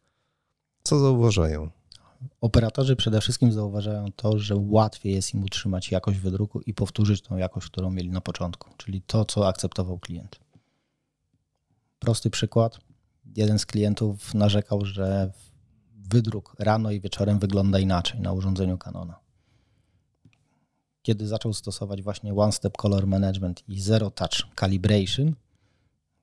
Co 0.84 1.00
zauważają? 1.00 1.70
Operatorzy 2.42 2.96
przede 2.96 3.22
wszystkim 3.22 3.52
zauważają 3.52 4.12
to, 4.16 4.40
że 4.40 4.56
łatwiej 4.56 5.14
jest 5.14 5.34
im 5.34 5.44
utrzymać 5.44 5.92
jakość 5.92 6.20
wydruku 6.20 6.62
i 6.62 6.74
powtórzyć 6.74 7.22
tą 7.22 7.38
jakość, 7.38 7.68
którą 7.68 7.92
mieli 7.92 8.10
na 8.10 8.22
początku, 8.22 8.70
czyli 8.78 9.02
to, 9.02 9.26
co 9.26 9.48
akceptował 9.48 10.00
klient. 10.00 10.40
Prosty 12.00 12.30
przykład. 12.30 12.80
Jeden 13.36 13.60
z 13.60 13.66
klientów 13.66 14.34
narzekał, 14.34 14.86
że 14.86 15.32
wydruk 15.96 16.56
rano 16.60 16.92
i 16.92 17.02
wieczorem 17.02 17.40
wygląda 17.40 17.80
inaczej 17.80 18.20
na 18.20 18.34
urządzeniu 18.34 18.78
Canona. 18.78 19.20
Kiedy 21.02 21.28
zaczął 21.28 21.54
stosować 21.54 22.02
właśnie 22.02 22.34
One 22.34 22.52
Step 22.52 22.78
Color 22.78 23.08
Management 23.08 23.64
i 23.70 23.82
Zero 23.82 24.12
Touch 24.12 24.56
Calibration, 24.60 25.36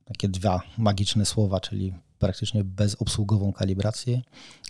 takie 0.05 0.29
dwa 0.29 0.63
magiczne 0.79 1.27
słowa, 1.27 1.61
czyli 1.61 1.95
praktycznie 2.25 2.65
bezobsługową 2.65 3.53
kalibrację 3.53 4.23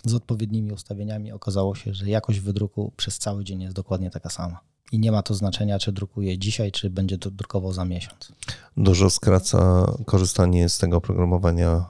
z 0.05 0.15
odpowiednimi 0.15 0.73
ustawieniami, 0.73 1.33
okazało 1.33 1.75
się, 1.75 1.95
że 1.95 2.09
jakość 2.09 2.41
wydruku 2.41 2.93
przez 2.97 3.19
cały 3.19 3.45
dzień 3.45 3.63
jest 3.63 3.75
dokładnie 3.75 4.11
taka 4.11 4.31
sama. 4.31 4.61
I 4.93 4.99
nie 4.99 5.13
ma 5.13 5.23
to 5.23 5.35
znaczenia, 5.35 5.79
czy 5.79 5.93
drukuje 5.93 6.39
dzisiaj, 6.39 6.73
czy 6.73 6.91
będzie 6.91 7.19
to 7.19 7.31
drukował 7.31 7.73
za 7.73 7.85
miesiąc. 7.85 8.33
Dużo 8.77 9.11
skraca 9.11 9.87
korzystanie 10.07 10.69
z 10.69 10.79
tego 10.79 10.97
oprogramowania 10.97 11.87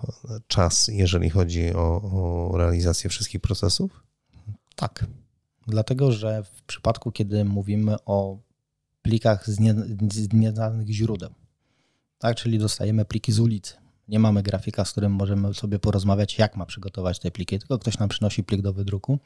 czas, 0.46 0.88
jeżeli 0.88 1.30
chodzi 1.30 1.74
o, 1.74 2.02
o 2.02 2.56
realizację 2.58 3.10
wszystkich 3.10 3.40
procesów? 3.40 4.02
Tak. 4.76 5.06
Dlatego, 5.66 6.12
że 6.12 6.44
w 6.44 6.62
przypadku, 6.62 7.12
kiedy 7.12 7.44
mówimy 7.44 7.96
o 8.06 8.38
plikach 9.02 9.50
z, 9.50 9.60
nie, 9.60 9.74
z 10.12 10.32
nieznanych 10.32 10.88
źródeł, 10.88 11.30
tak, 12.18 12.36
czyli 12.36 12.58
dostajemy 12.58 13.04
pliki 13.04 13.32
z 13.32 13.40
ulicy, 13.40 13.83
nie 14.08 14.18
mamy 14.18 14.42
grafika, 14.42 14.84
z 14.84 14.92
którym 14.92 15.12
możemy 15.12 15.54
sobie 15.54 15.78
porozmawiać, 15.78 16.38
jak 16.38 16.56
ma 16.56 16.66
przygotować 16.66 17.18
te 17.18 17.30
pliki, 17.30 17.58
tylko 17.58 17.78
ktoś 17.78 17.98
nam 17.98 18.08
przynosi 18.08 18.44
plik 18.44 18.62
do 18.62 18.72
wydruku. 18.72 19.18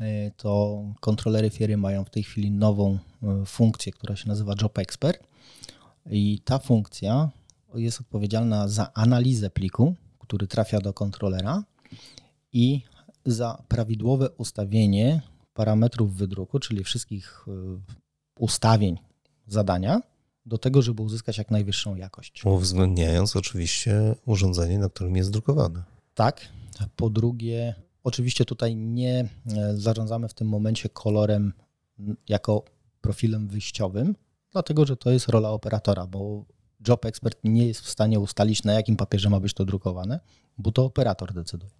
E, 0.00 0.30
to 0.30 0.82
kontrolery 1.00 1.50
firmy 1.50 1.76
mają 1.76 2.04
w 2.04 2.10
tej 2.10 2.22
chwili 2.22 2.50
nową 2.50 2.98
e, 3.22 3.44
funkcję, 3.46 3.92
która 3.92 4.16
się 4.16 4.28
nazywa 4.28 4.54
Job 4.62 4.78
Expert. 4.78 5.26
I 6.10 6.40
ta 6.44 6.58
funkcja 6.58 7.30
jest 7.74 8.00
odpowiedzialna 8.00 8.68
za 8.68 8.92
analizę 8.94 9.50
pliku, 9.50 9.94
który 10.18 10.46
trafia 10.46 10.80
do 10.80 10.92
kontrolera 10.92 11.62
i 12.52 12.80
za 13.26 13.62
prawidłowe 13.68 14.30
ustawienie 14.30 15.22
parametrów 15.54 16.14
wydruku, 16.14 16.58
czyli 16.58 16.84
wszystkich 16.84 17.46
e, 17.48 17.52
ustawień 18.38 18.98
zadania 19.46 20.00
do 20.46 20.58
tego, 20.58 20.82
żeby 20.82 21.02
uzyskać 21.02 21.38
jak 21.38 21.50
najwyższą 21.50 21.96
jakość. 21.96 22.42
Uwzględniając 22.44 23.36
oczywiście 23.36 24.14
urządzenie, 24.26 24.78
na 24.78 24.88
którym 24.88 25.16
jest 25.16 25.30
drukowane. 25.30 25.82
Tak. 26.14 26.40
Po 26.96 27.10
drugie, 27.10 27.74
oczywiście 28.04 28.44
tutaj 28.44 28.76
nie 28.76 29.28
e, 29.56 29.76
zarządzamy 29.76 30.28
w 30.28 30.34
tym 30.34 30.48
momencie 30.48 30.88
kolorem 30.88 31.52
jako 32.28 32.64
profilem 33.00 33.48
wyjściowym, 33.48 34.14
dlatego 34.52 34.86
że 34.86 34.96
to 34.96 35.10
jest 35.10 35.28
rola 35.28 35.50
operatora, 35.50 36.06
bo 36.06 36.44
job 36.88 37.04
expert 37.04 37.38
nie 37.44 37.66
jest 37.66 37.80
w 37.80 37.90
stanie 37.90 38.20
ustalić, 38.20 38.64
na 38.64 38.72
jakim 38.72 38.96
papierze 38.96 39.30
ma 39.30 39.40
być 39.40 39.54
to 39.54 39.64
drukowane, 39.64 40.20
bo 40.58 40.72
to 40.72 40.84
operator 40.84 41.32
decyduje. 41.32 41.70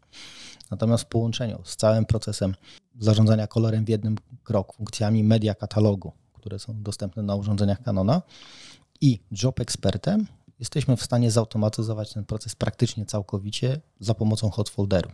Natomiast 0.71 1.05
w 1.05 1.07
połączeniu 1.07 1.61
z 1.65 1.77
całym 1.77 2.07
procesem 2.07 2.55
zarządzania 2.99 3.47
kolorem 3.47 3.85
w 3.85 3.89
jednym 3.89 4.17
kroku, 4.45 4.77
funkcjami 4.77 5.25
media 5.25 5.55
katalogu, 5.55 6.13
które 6.47 6.59
są 6.59 6.83
dostępne 6.83 7.23
na 7.23 7.35
urządzeniach 7.35 7.83
Canona 7.83 8.23
i 9.01 9.21
Job 9.43 9.61
Expertem 9.61 10.27
jesteśmy 10.59 10.97
w 10.97 11.03
stanie 11.03 11.31
zautomatyzować 11.31 12.13
ten 12.13 12.25
proces 12.25 12.55
praktycznie 12.55 13.07
całkowicie 13.07 13.81
za 14.01 14.15
pomocą 14.15 14.51
hot 14.51 14.69
folderu. 14.69 15.11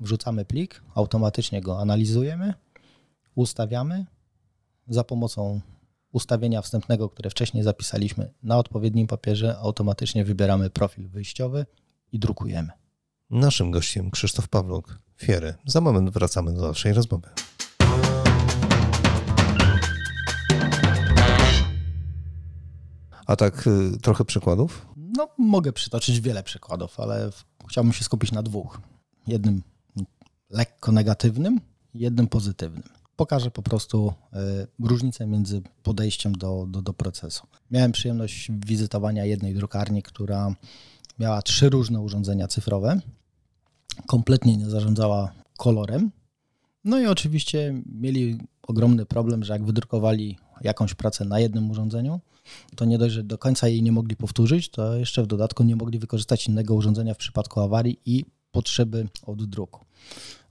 Wrzucamy 0.00 0.44
plik, 0.44 0.82
automatycznie 0.94 1.60
go 1.60 1.80
analizujemy, 1.80 2.54
ustawiamy 3.34 4.06
za 4.88 5.04
pomocą 5.04 5.60
ustawienia 6.12 6.62
wstępnego, 6.62 7.08
które 7.08 7.30
wcześniej 7.30 7.62
zapisaliśmy 7.62 8.30
na 8.42 8.58
odpowiednim 8.58 9.06
papierze, 9.06 9.58
automatycznie 9.58 10.24
wybieramy 10.24 10.70
profil 10.70 11.08
wyjściowy 11.08 11.66
i 12.12 12.18
drukujemy. 12.18 12.68
Naszym 13.30 13.70
gościem 13.70 14.10
Krzysztof 14.10 14.48
Pawluk, 14.48 14.98
Fiery. 15.16 15.54
Za 15.66 15.80
moment 15.80 16.10
wracamy 16.10 16.52
do 16.52 16.68
naszej 16.68 16.92
rozmowy. 16.92 17.28
A 23.26 23.36
tak 23.36 23.66
y, 23.66 23.98
trochę 24.02 24.24
przykładów? 24.24 24.86
No, 24.96 25.28
mogę 25.38 25.72
przytoczyć 25.72 26.20
wiele 26.20 26.42
przykładów, 26.42 27.00
ale 27.00 27.30
chciałbym 27.68 27.92
się 27.92 28.04
skupić 28.04 28.32
na 28.32 28.42
dwóch. 28.42 28.80
Jednym 29.26 29.62
lekko 30.50 30.92
negatywnym, 30.92 31.60
jednym 31.94 32.26
pozytywnym. 32.26 32.82
Pokażę 33.16 33.50
po 33.50 33.62
prostu 33.62 34.12
y, 34.82 34.86
różnicę 34.86 35.26
między 35.26 35.62
podejściem 35.82 36.32
do, 36.32 36.66
do, 36.68 36.82
do 36.82 36.92
procesu. 36.92 37.46
Miałem 37.70 37.92
przyjemność 37.92 38.50
wizytowania 38.66 39.24
jednej 39.24 39.54
drukarni, 39.54 40.02
która 40.02 40.54
miała 41.18 41.42
trzy 41.42 41.70
różne 41.70 42.00
urządzenia 42.00 42.48
cyfrowe, 42.48 43.00
kompletnie 44.06 44.56
nie 44.56 44.70
zarządzała 44.70 45.32
kolorem. 45.58 46.10
No 46.84 47.00
i 47.00 47.06
oczywiście 47.06 47.82
mieli 47.86 48.38
ogromny 48.62 49.06
problem, 49.06 49.44
że 49.44 49.52
jak 49.52 49.64
wydrukowali 49.64 50.38
jakąś 50.60 50.94
pracę 50.94 51.24
na 51.24 51.40
jednym 51.40 51.70
urządzeniu, 51.70 52.20
to 52.76 52.84
nie 52.84 52.98
dość, 52.98 53.14
że 53.14 53.22
do 53.22 53.38
końca 53.38 53.68
jej 53.68 53.82
nie 53.82 53.92
mogli 53.92 54.16
powtórzyć, 54.16 54.68
to 54.68 54.96
jeszcze 54.96 55.22
w 55.22 55.26
dodatku 55.26 55.62
nie 55.62 55.76
mogli 55.76 55.98
wykorzystać 55.98 56.48
innego 56.48 56.74
urządzenia 56.74 57.14
w 57.14 57.18
przypadku 57.18 57.60
awarii 57.60 58.00
i 58.06 58.24
potrzeby 58.52 59.08
od 59.26 59.44
druku. 59.44 59.80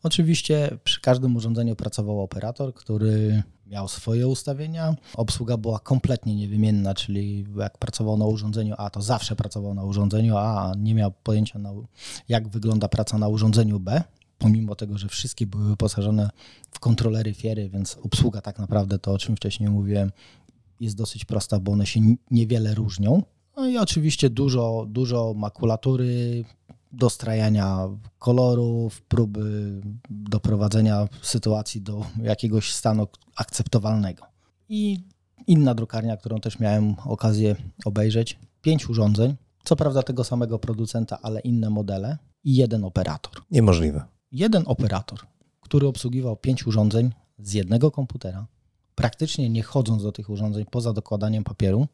Oczywiście 0.03 0.77
przy 0.83 1.01
każdym 1.01 1.35
urządzeniu 1.35 1.75
pracował 1.75 2.21
operator, 2.21 2.73
który 2.73 3.43
miał 3.67 3.87
swoje 3.87 4.27
ustawienia. 4.27 4.95
Obsługa 5.15 5.57
była 5.57 5.79
kompletnie 5.79 6.35
niewymienna, 6.35 6.93
czyli 6.93 7.45
jak 7.57 7.77
pracował 7.77 8.17
na 8.17 8.25
urządzeniu 8.25 8.75
A, 8.77 8.89
to 8.89 9.01
zawsze 9.01 9.35
pracował 9.35 9.73
na 9.73 9.83
urządzeniu 9.83 10.37
A, 10.37 10.41
a 10.41 10.73
nie 10.77 10.95
miał 10.95 11.11
pojęcia, 11.11 11.59
na, 11.59 11.71
jak 12.29 12.47
wygląda 12.47 12.87
praca 12.87 13.17
na 13.17 13.27
urządzeniu 13.27 13.79
B. 13.79 14.03
Pomimo 14.43 14.75
tego, 14.75 14.97
że 14.97 15.07
wszystkie 15.07 15.47
były 15.47 15.65
wyposażone 15.65 16.29
w 16.71 16.79
kontrolery 16.79 17.33
fiery, 17.33 17.69
więc 17.69 17.97
obsługa 18.03 18.41
tak 18.41 18.59
naprawdę, 18.59 18.99
to 18.99 19.11
o 19.11 19.17
czym 19.17 19.35
wcześniej 19.35 19.69
mówiłem, 19.69 20.11
jest 20.79 20.95
dosyć 20.95 21.25
prosta, 21.25 21.59
bo 21.59 21.71
one 21.71 21.85
się 21.85 22.01
niewiele 22.31 22.75
różnią. 22.75 23.23
No 23.57 23.67
i 23.67 23.77
oczywiście 23.77 24.29
dużo, 24.29 24.85
dużo 24.89 25.33
makulatury, 25.33 26.43
dostrajania 26.91 27.89
kolorów, 28.19 29.01
próby 29.01 29.81
doprowadzenia 30.09 31.07
sytuacji 31.21 31.81
do 31.81 32.05
jakiegoś 32.21 32.73
stanu 32.73 33.07
akceptowalnego. 33.35 34.25
I 34.69 34.99
inna 35.47 35.75
drukarnia, 35.75 36.17
którą 36.17 36.39
też 36.39 36.59
miałem 36.59 36.95
okazję 37.05 37.55
obejrzeć, 37.85 38.39
pięć 38.61 38.89
urządzeń, 38.89 39.35
co 39.63 39.75
prawda 39.75 40.03
tego 40.03 40.23
samego 40.23 40.59
producenta, 40.59 41.19
ale 41.21 41.39
inne 41.39 41.69
modele 41.69 42.17
i 42.43 42.55
jeden 42.55 42.83
operator. 42.83 43.33
Niemożliwe. 43.51 44.03
Jeden 44.33 44.63
operator, 44.65 45.19
który 45.61 45.87
obsługiwał 45.87 46.37
pięć 46.37 46.67
urządzeń 46.67 47.11
z 47.39 47.53
jednego 47.53 47.91
komputera, 47.91 48.47
praktycznie 48.95 49.49
nie 49.49 49.63
chodząc 49.63 50.03
do 50.03 50.11
tych 50.11 50.29
urządzeń 50.29 50.65
poza 50.71 50.93
dokładaniem 50.93 51.43
papieru, 51.43 51.87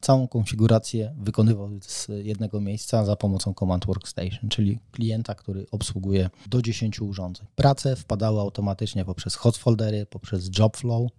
całą 0.00 0.28
konfigurację 0.28 1.14
wykonywał 1.18 1.70
z 1.82 2.08
jednego 2.08 2.60
miejsca 2.60 3.04
za 3.04 3.16
pomocą 3.16 3.54
Command 3.54 3.86
Workstation, 3.86 4.48
czyli 4.48 4.78
klienta, 4.90 5.34
który 5.34 5.66
obsługuje 5.70 6.30
do 6.46 6.62
10 6.62 7.00
urządzeń. 7.00 7.46
Prace 7.54 7.96
wpadały 7.96 8.40
automatycznie 8.40 9.04
poprzez 9.04 9.34
hotfoldery, 9.34 10.06
poprzez 10.06 10.58
Jobflow. 10.58 11.10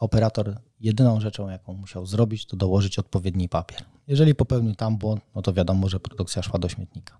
Operator 0.00 0.60
jedyną 0.80 1.20
rzeczą, 1.20 1.48
jaką 1.48 1.74
musiał 1.74 2.06
zrobić, 2.06 2.46
to 2.46 2.56
dołożyć 2.56 2.98
odpowiedni 2.98 3.48
papier. 3.48 3.84
Jeżeli 4.06 4.34
popełnił 4.34 4.74
tam 4.74 4.98
błąd, 4.98 5.22
no 5.34 5.42
to 5.42 5.52
wiadomo, 5.52 5.88
że 5.88 6.00
produkcja 6.00 6.42
szła 6.42 6.58
do 6.58 6.68
śmietnika. 6.68 7.18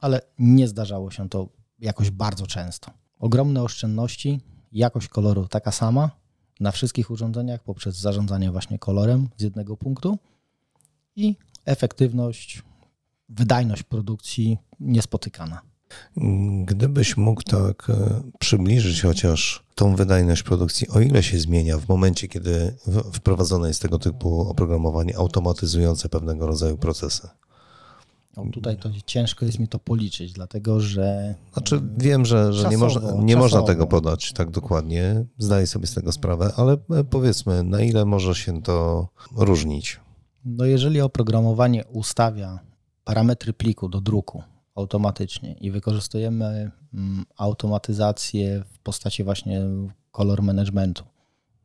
Ale 0.00 0.20
nie 0.38 0.68
zdarzało 0.68 1.10
się 1.10 1.28
to 1.28 1.48
jakoś 1.78 2.10
bardzo 2.10 2.46
często. 2.46 2.90
Ogromne 3.18 3.62
oszczędności, 3.62 4.40
jakość 4.72 5.08
koloru 5.08 5.48
taka 5.48 5.72
sama, 5.72 6.10
na 6.60 6.72
wszystkich 6.72 7.10
urządzeniach 7.10 7.62
poprzez 7.62 7.96
zarządzanie 7.96 8.50
właśnie 8.50 8.78
kolorem 8.78 9.28
z 9.36 9.42
jednego 9.42 9.76
punktu 9.76 10.18
i 11.16 11.36
efektywność, 11.64 12.62
wydajność 13.28 13.82
produkcji 13.82 14.58
niespotykana. 14.80 15.60
Gdybyś 16.64 17.16
mógł 17.16 17.42
tak 17.42 17.90
e, 17.90 18.22
przybliżyć 18.38 19.02
chociaż 19.02 19.64
tą 19.74 19.96
wydajność 19.96 20.42
produkcji, 20.42 20.88
o 20.88 21.00
ile 21.00 21.22
się 21.22 21.38
zmienia 21.38 21.78
w 21.78 21.88
momencie, 21.88 22.28
kiedy 22.28 22.76
wprowadzone 23.12 23.68
jest 23.68 23.82
tego 23.82 23.98
typu 23.98 24.40
oprogramowanie 24.40 25.16
automatyzujące 25.16 26.08
pewnego 26.08 26.46
rodzaju 26.46 26.76
procesy? 26.76 27.28
No 28.36 28.44
tutaj 28.52 28.76
to 28.76 28.90
ciężko 29.06 29.46
jest 29.46 29.58
mi 29.58 29.68
to 29.68 29.78
policzyć, 29.78 30.32
dlatego 30.32 30.80
że. 30.80 31.34
Znaczy, 31.52 31.82
wiem, 31.96 32.24
że, 32.24 32.52
że 32.52 32.62
czasowo, 32.62 32.70
nie, 32.70 32.78
można, 32.78 33.12
nie 33.22 33.36
można 33.36 33.62
tego 33.62 33.86
podać 33.86 34.32
tak 34.32 34.50
dokładnie, 34.50 35.24
zdaję 35.38 35.66
sobie 35.66 35.86
z 35.86 35.94
tego 35.94 36.12
sprawę, 36.12 36.52
ale 36.56 36.72
e, 36.90 37.04
powiedzmy, 37.04 37.62
na 37.62 37.80
ile 37.80 38.04
może 38.04 38.34
się 38.34 38.62
to 38.62 39.08
różnić? 39.36 40.00
No, 40.44 40.64
jeżeli 40.64 41.00
oprogramowanie 41.00 41.84
ustawia 41.84 42.58
parametry 43.04 43.52
pliku 43.52 43.88
do 43.88 44.00
druku 44.00 44.42
automatycznie 44.74 45.52
i 45.52 45.70
wykorzystujemy 45.70 46.70
mm, 46.94 47.24
automatyzację 47.36 48.64
w 48.72 48.78
postaci 48.78 49.24
właśnie 49.24 49.62
kolor 50.10 50.42
managementu 50.42 51.04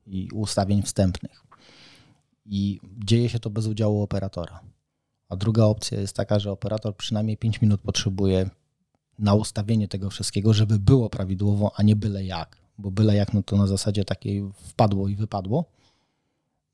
i 0.08 0.30
ustawień 0.34 0.82
wstępnych, 0.82 1.44
i 2.46 2.80
dzieje 3.06 3.30
się 3.30 3.40
to 3.40 3.50
bez 3.50 3.68
udziału 3.68 4.02
operatora 4.02 4.71
a 5.32 5.36
druga 5.36 5.66
opcja 5.66 6.00
jest 6.00 6.16
taka, 6.16 6.40
że 6.40 6.52
operator 6.52 6.96
przynajmniej 6.96 7.38
5 7.38 7.62
minut 7.62 7.82
potrzebuje 7.82 8.50
na 9.20 9.34
ustawienie 9.34 9.88
tego 9.88 10.10
wszystkiego, 10.10 10.54
żeby 10.54 10.80
było 10.80 11.10
prawidłowo, 11.10 11.72
a 11.76 11.84
nie 11.84 11.96
byle 11.96 12.26
jak. 12.26 12.58
Bo 12.78 12.92
byle 12.92 13.16
jak, 13.16 13.34
no 13.34 13.44
to 13.44 13.58
na 13.58 13.68
zasadzie 13.68 14.06
takiej 14.06 14.52
wpadło 14.54 15.08
i 15.08 15.16
wypadło, 15.16 15.66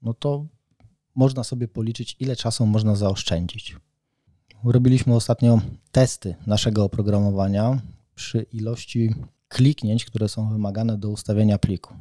no 0.01 0.13
to 0.13 0.45
można 1.15 1.43
sobie 1.43 1.67
policzyć, 1.67 2.15
ile 2.19 2.35
czasu 2.35 2.65
można 2.65 2.95
zaoszczędzić. 2.95 3.75
Robiliśmy 4.63 5.15
ostatnio 5.15 5.61
testy 5.91 6.35
naszego 6.47 6.83
oprogramowania 6.83 7.81
przy 8.15 8.45
ilości 8.53 9.15
kliknięć, 9.47 10.05
które 10.05 10.29
są 10.29 10.49
wymagane 10.49 10.97
do 10.97 11.09
ustawienia 11.09 11.57
pliku. 11.57 11.93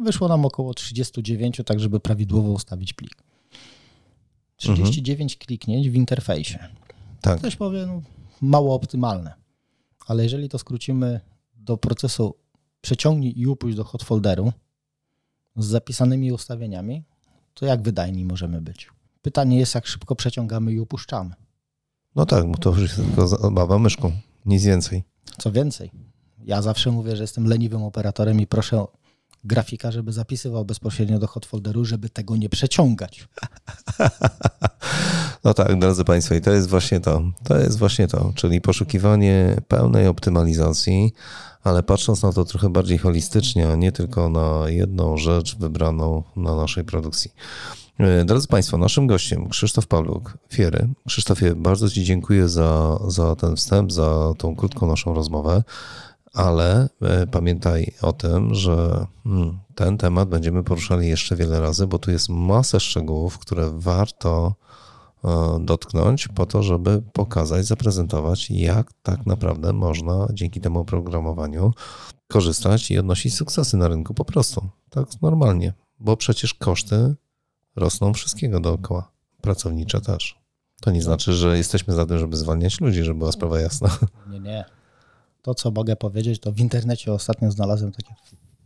Wyszło 0.00 0.28
nam 0.28 0.44
około 0.44 0.74
39, 0.74 1.60
tak 1.66 1.80
żeby 1.80 2.00
prawidłowo 2.00 2.52
ustawić 2.52 2.92
plik. 2.92 3.27
39 4.58 5.32
mhm. 5.32 5.46
kliknięć 5.46 5.90
w 5.90 5.94
interfejsie. 5.94 6.58
Tak. 7.20 7.38
Ktoś 7.38 7.56
powie, 7.56 7.86
no, 7.86 8.02
mało 8.40 8.74
optymalne. 8.74 9.34
Ale 10.06 10.22
jeżeli 10.22 10.48
to 10.48 10.58
skrócimy 10.58 11.20
do 11.56 11.76
procesu 11.76 12.34
przeciągnij 12.80 13.40
i 13.40 13.46
upuść 13.46 13.76
do 13.76 13.84
hot 13.84 14.02
folderu 14.02 14.52
z 15.56 15.66
zapisanymi 15.66 16.32
ustawieniami, 16.32 17.02
to 17.54 17.66
jak 17.66 17.82
wydajni 17.82 18.24
możemy 18.24 18.60
być? 18.60 18.88
Pytanie 19.22 19.58
jest, 19.58 19.74
jak 19.74 19.86
szybko 19.86 20.16
przeciągamy 20.16 20.72
i 20.72 20.80
upuszczamy. 20.80 21.34
No 22.16 22.26
tak, 22.26 22.50
bo 22.50 22.58
to 22.58 22.70
już 22.70 22.80
jest 22.80 22.96
tylko 22.96 23.28
zabawa 23.28 23.78
myszką, 23.78 24.12
nic 24.46 24.64
więcej. 24.64 25.02
Co 25.38 25.52
więcej, 25.52 25.90
ja 26.44 26.62
zawsze 26.62 26.90
mówię, 26.90 27.16
że 27.16 27.22
jestem 27.22 27.46
leniwym 27.46 27.82
operatorem 27.82 28.40
i 28.40 28.46
proszę 28.46 28.84
grafika, 29.44 29.90
żeby 29.90 30.12
zapisywał 30.12 30.64
bezpośrednio 30.64 31.18
do 31.18 31.26
hot 31.26 31.46
folderu, 31.46 31.84
żeby 31.84 32.08
tego 32.08 32.36
nie 32.36 32.48
przeciągać. 32.48 33.28
No 35.44 35.54
tak, 35.54 35.78
drodzy 35.78 36.04
Państwo, 36.04 36.34
i 36.34 36.40
to 36.40 36.50
jest 36.50 36.68
właśnie 36.68 37.00
to. 37.00 37.22
To 37.44 37.58
jest 37.58 37.78
właśnie 37.78 38.08
to, 38.08 38.32
czyli 38.34 38.60
poszukiwanie 38.60 39.56
pełnej 39.68 40.06
optymalizacji, 40.06 41.12
ale 41.62 41.82
patrząc 41.82 42.22
na 42.22 42.32
to 42.32 42.44
trochę 42.44 42.68
bardziej 42.68 42.98
holistycznie, 42.98 43.68
a 43.68 43.76
nie 43.76 43.92
tylko 43.92 44.28
na 44.28 44.68
jedną 44.68 45.16
rzecz 45.16 45.56
wybraną 45.56 46.22
na 46.36 46.56
naszej 46.56 46.84
produkcji. 46.84 47.32
E, 47.98 48.24
drodzy 48.24 48.48
Państwo, 48.48 48.78
naszym 48.78 49.06
gościem 49.06 49.48
Krzysztof 49.48 49.86
Pawluk, 49.86 50.38
Fiery. 50.50 50.88
Krzysztofie, 51.06 51.54
bardzo 51.54 51.90
Ci 51.90 52.04
dziękuję 52.04 52.48
za, 52.48 52.98
za 53.08 53.36
ten 53.36 53.56
wstęp, 53.56 53.92
za 53.92 54.32
tą 54.38 54.56
krótką 54.56 54.86
naszą 54.86 55.14
rozmowę 55.14 55.62
ale 56.34 56.88
e, 57.02 57.26
pamiętaj 57.26 57.94
o 58.02 58.12
tym, 58.12 58.54
że 58.54 59.06
hmm, 59.24 59.58
ten 59.74 59.98
temat 59.98 60.28
będziemy 60.28 60.64
poruszali 60.64 61.08
jeszcze 61.08 61.36
wiele 61.36 61.60
razy, 61.60 61.86
bo 61.86 61.98
tu 61.98 62.10
jest 62.10 62.28
masę 62.28 62.80
szczegółów, 62.80 63.38
które 63.38 63.70
warto 63.74 64.54
e, 65.24 65.58
dotknąć 65.60 66.28
po 66.28 66.46
to, 66.46 66.62
żeby 66.62 67.02
pokazać, 67.12 67.66
zaprezentować, 67.66 68.50
jak 68.50 68.92
tak 69.02 69.26
naprawdę 69.26 69.72
można 69.72 70.28
dzięki 70.32 70.60
temu 70.60 70.80
oprogramowaniu 70.80 71.72
korzystać 72.28 72.90
i 72.90 72.98
odnosić 72.98 73.34
sukcesy 73.34 73.76
na 73.76 73.88
rynku 73.88 74.14
po 74.14 74.24
prostu. 74.24 74.68
Tak 74.90 75.08
normalnie, 75.22 75.72
bo 76.00 76.16
przecież 76.16 76.54
koszty 76.54 77.14
rosną 77.76 78.12
wszystkiego 78.12 78.60
dookoła, 78.60 79.10
pracownicze 79.40 80.00
też. 80.00 80.38
To 80.80 80.90
nie 80.90 81.02
znaczy, 81.02 81.32
że 81.32 81.56
jesteśmy 81.56 81.94
za 81.94 82.06
tym, 82.06 82.18
żeby 82.18 82.36
zwalniać 82.36 82.80
ludzi, 82.80 83.04
żeby 83.04 83.18
była 83.18 83.32
sprawa 83.32 83.60
jasna. 83.60 83.98
Nie, 84.30 84.40
nie 84.40 84.77
to, 85.48 85.54
co 85.54 85.70
mogę 85.70 85.96
powiedzieć, 85.96 86.40
to 86.40 86.52
w 86.52 86.58
internecie 86.58 87.12
ostatnio 87.12 87.50
znalazłem 87.50 87.92
takie 87.92 88.14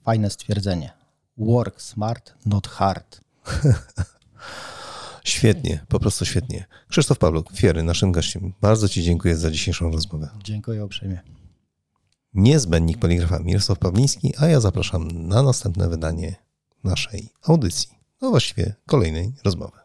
fajne 0.05 0.31
stwierdzenie. 0.31 0.93
Work 1.37 1.83
smart, 1.83 2.35
not 2.47 2.69
hard. 2.69 3.21
Świetnie, 5.25 5.85
po 5.89 6.01
prostu 6.01 6.25
świetnie. 6.25 6.67
Krzysztof 6.89 7.19
Pawluk, 7.19 7.53
Fiery, 7.53 7.83
naszym 7.83 8.13
gościem. 8.13 8.53
Bardzo 8.61 8.89
Ci 8.89 9.03
dziękuję 9.03 9.37
za 9.37 9.51
dzisiejszą 9.51 9.91
rozmowę. 9.91 10.29
Dziękuję 10.45 10.85
uprzejmie. 10.85 11.21
Niezbędnik 12.35 12.99
poligrafa 12.99 13.39
Mirosław 13.39 13.79
Pawliński, 13.79 14.35
a 14.39 14.47
ja 14.47 14.61
zapraszam 14.61 15.29
na 15.29 15.43
następne 15.43 15.89
wydanie 15.89 16.35
naszej 16.85 17.29
audycji, 17.43 17.91
no 18.21 18.31
właściwie 18.31 18.75
kolejnej 18.87 19.33
rozmowy. 19.45 19.82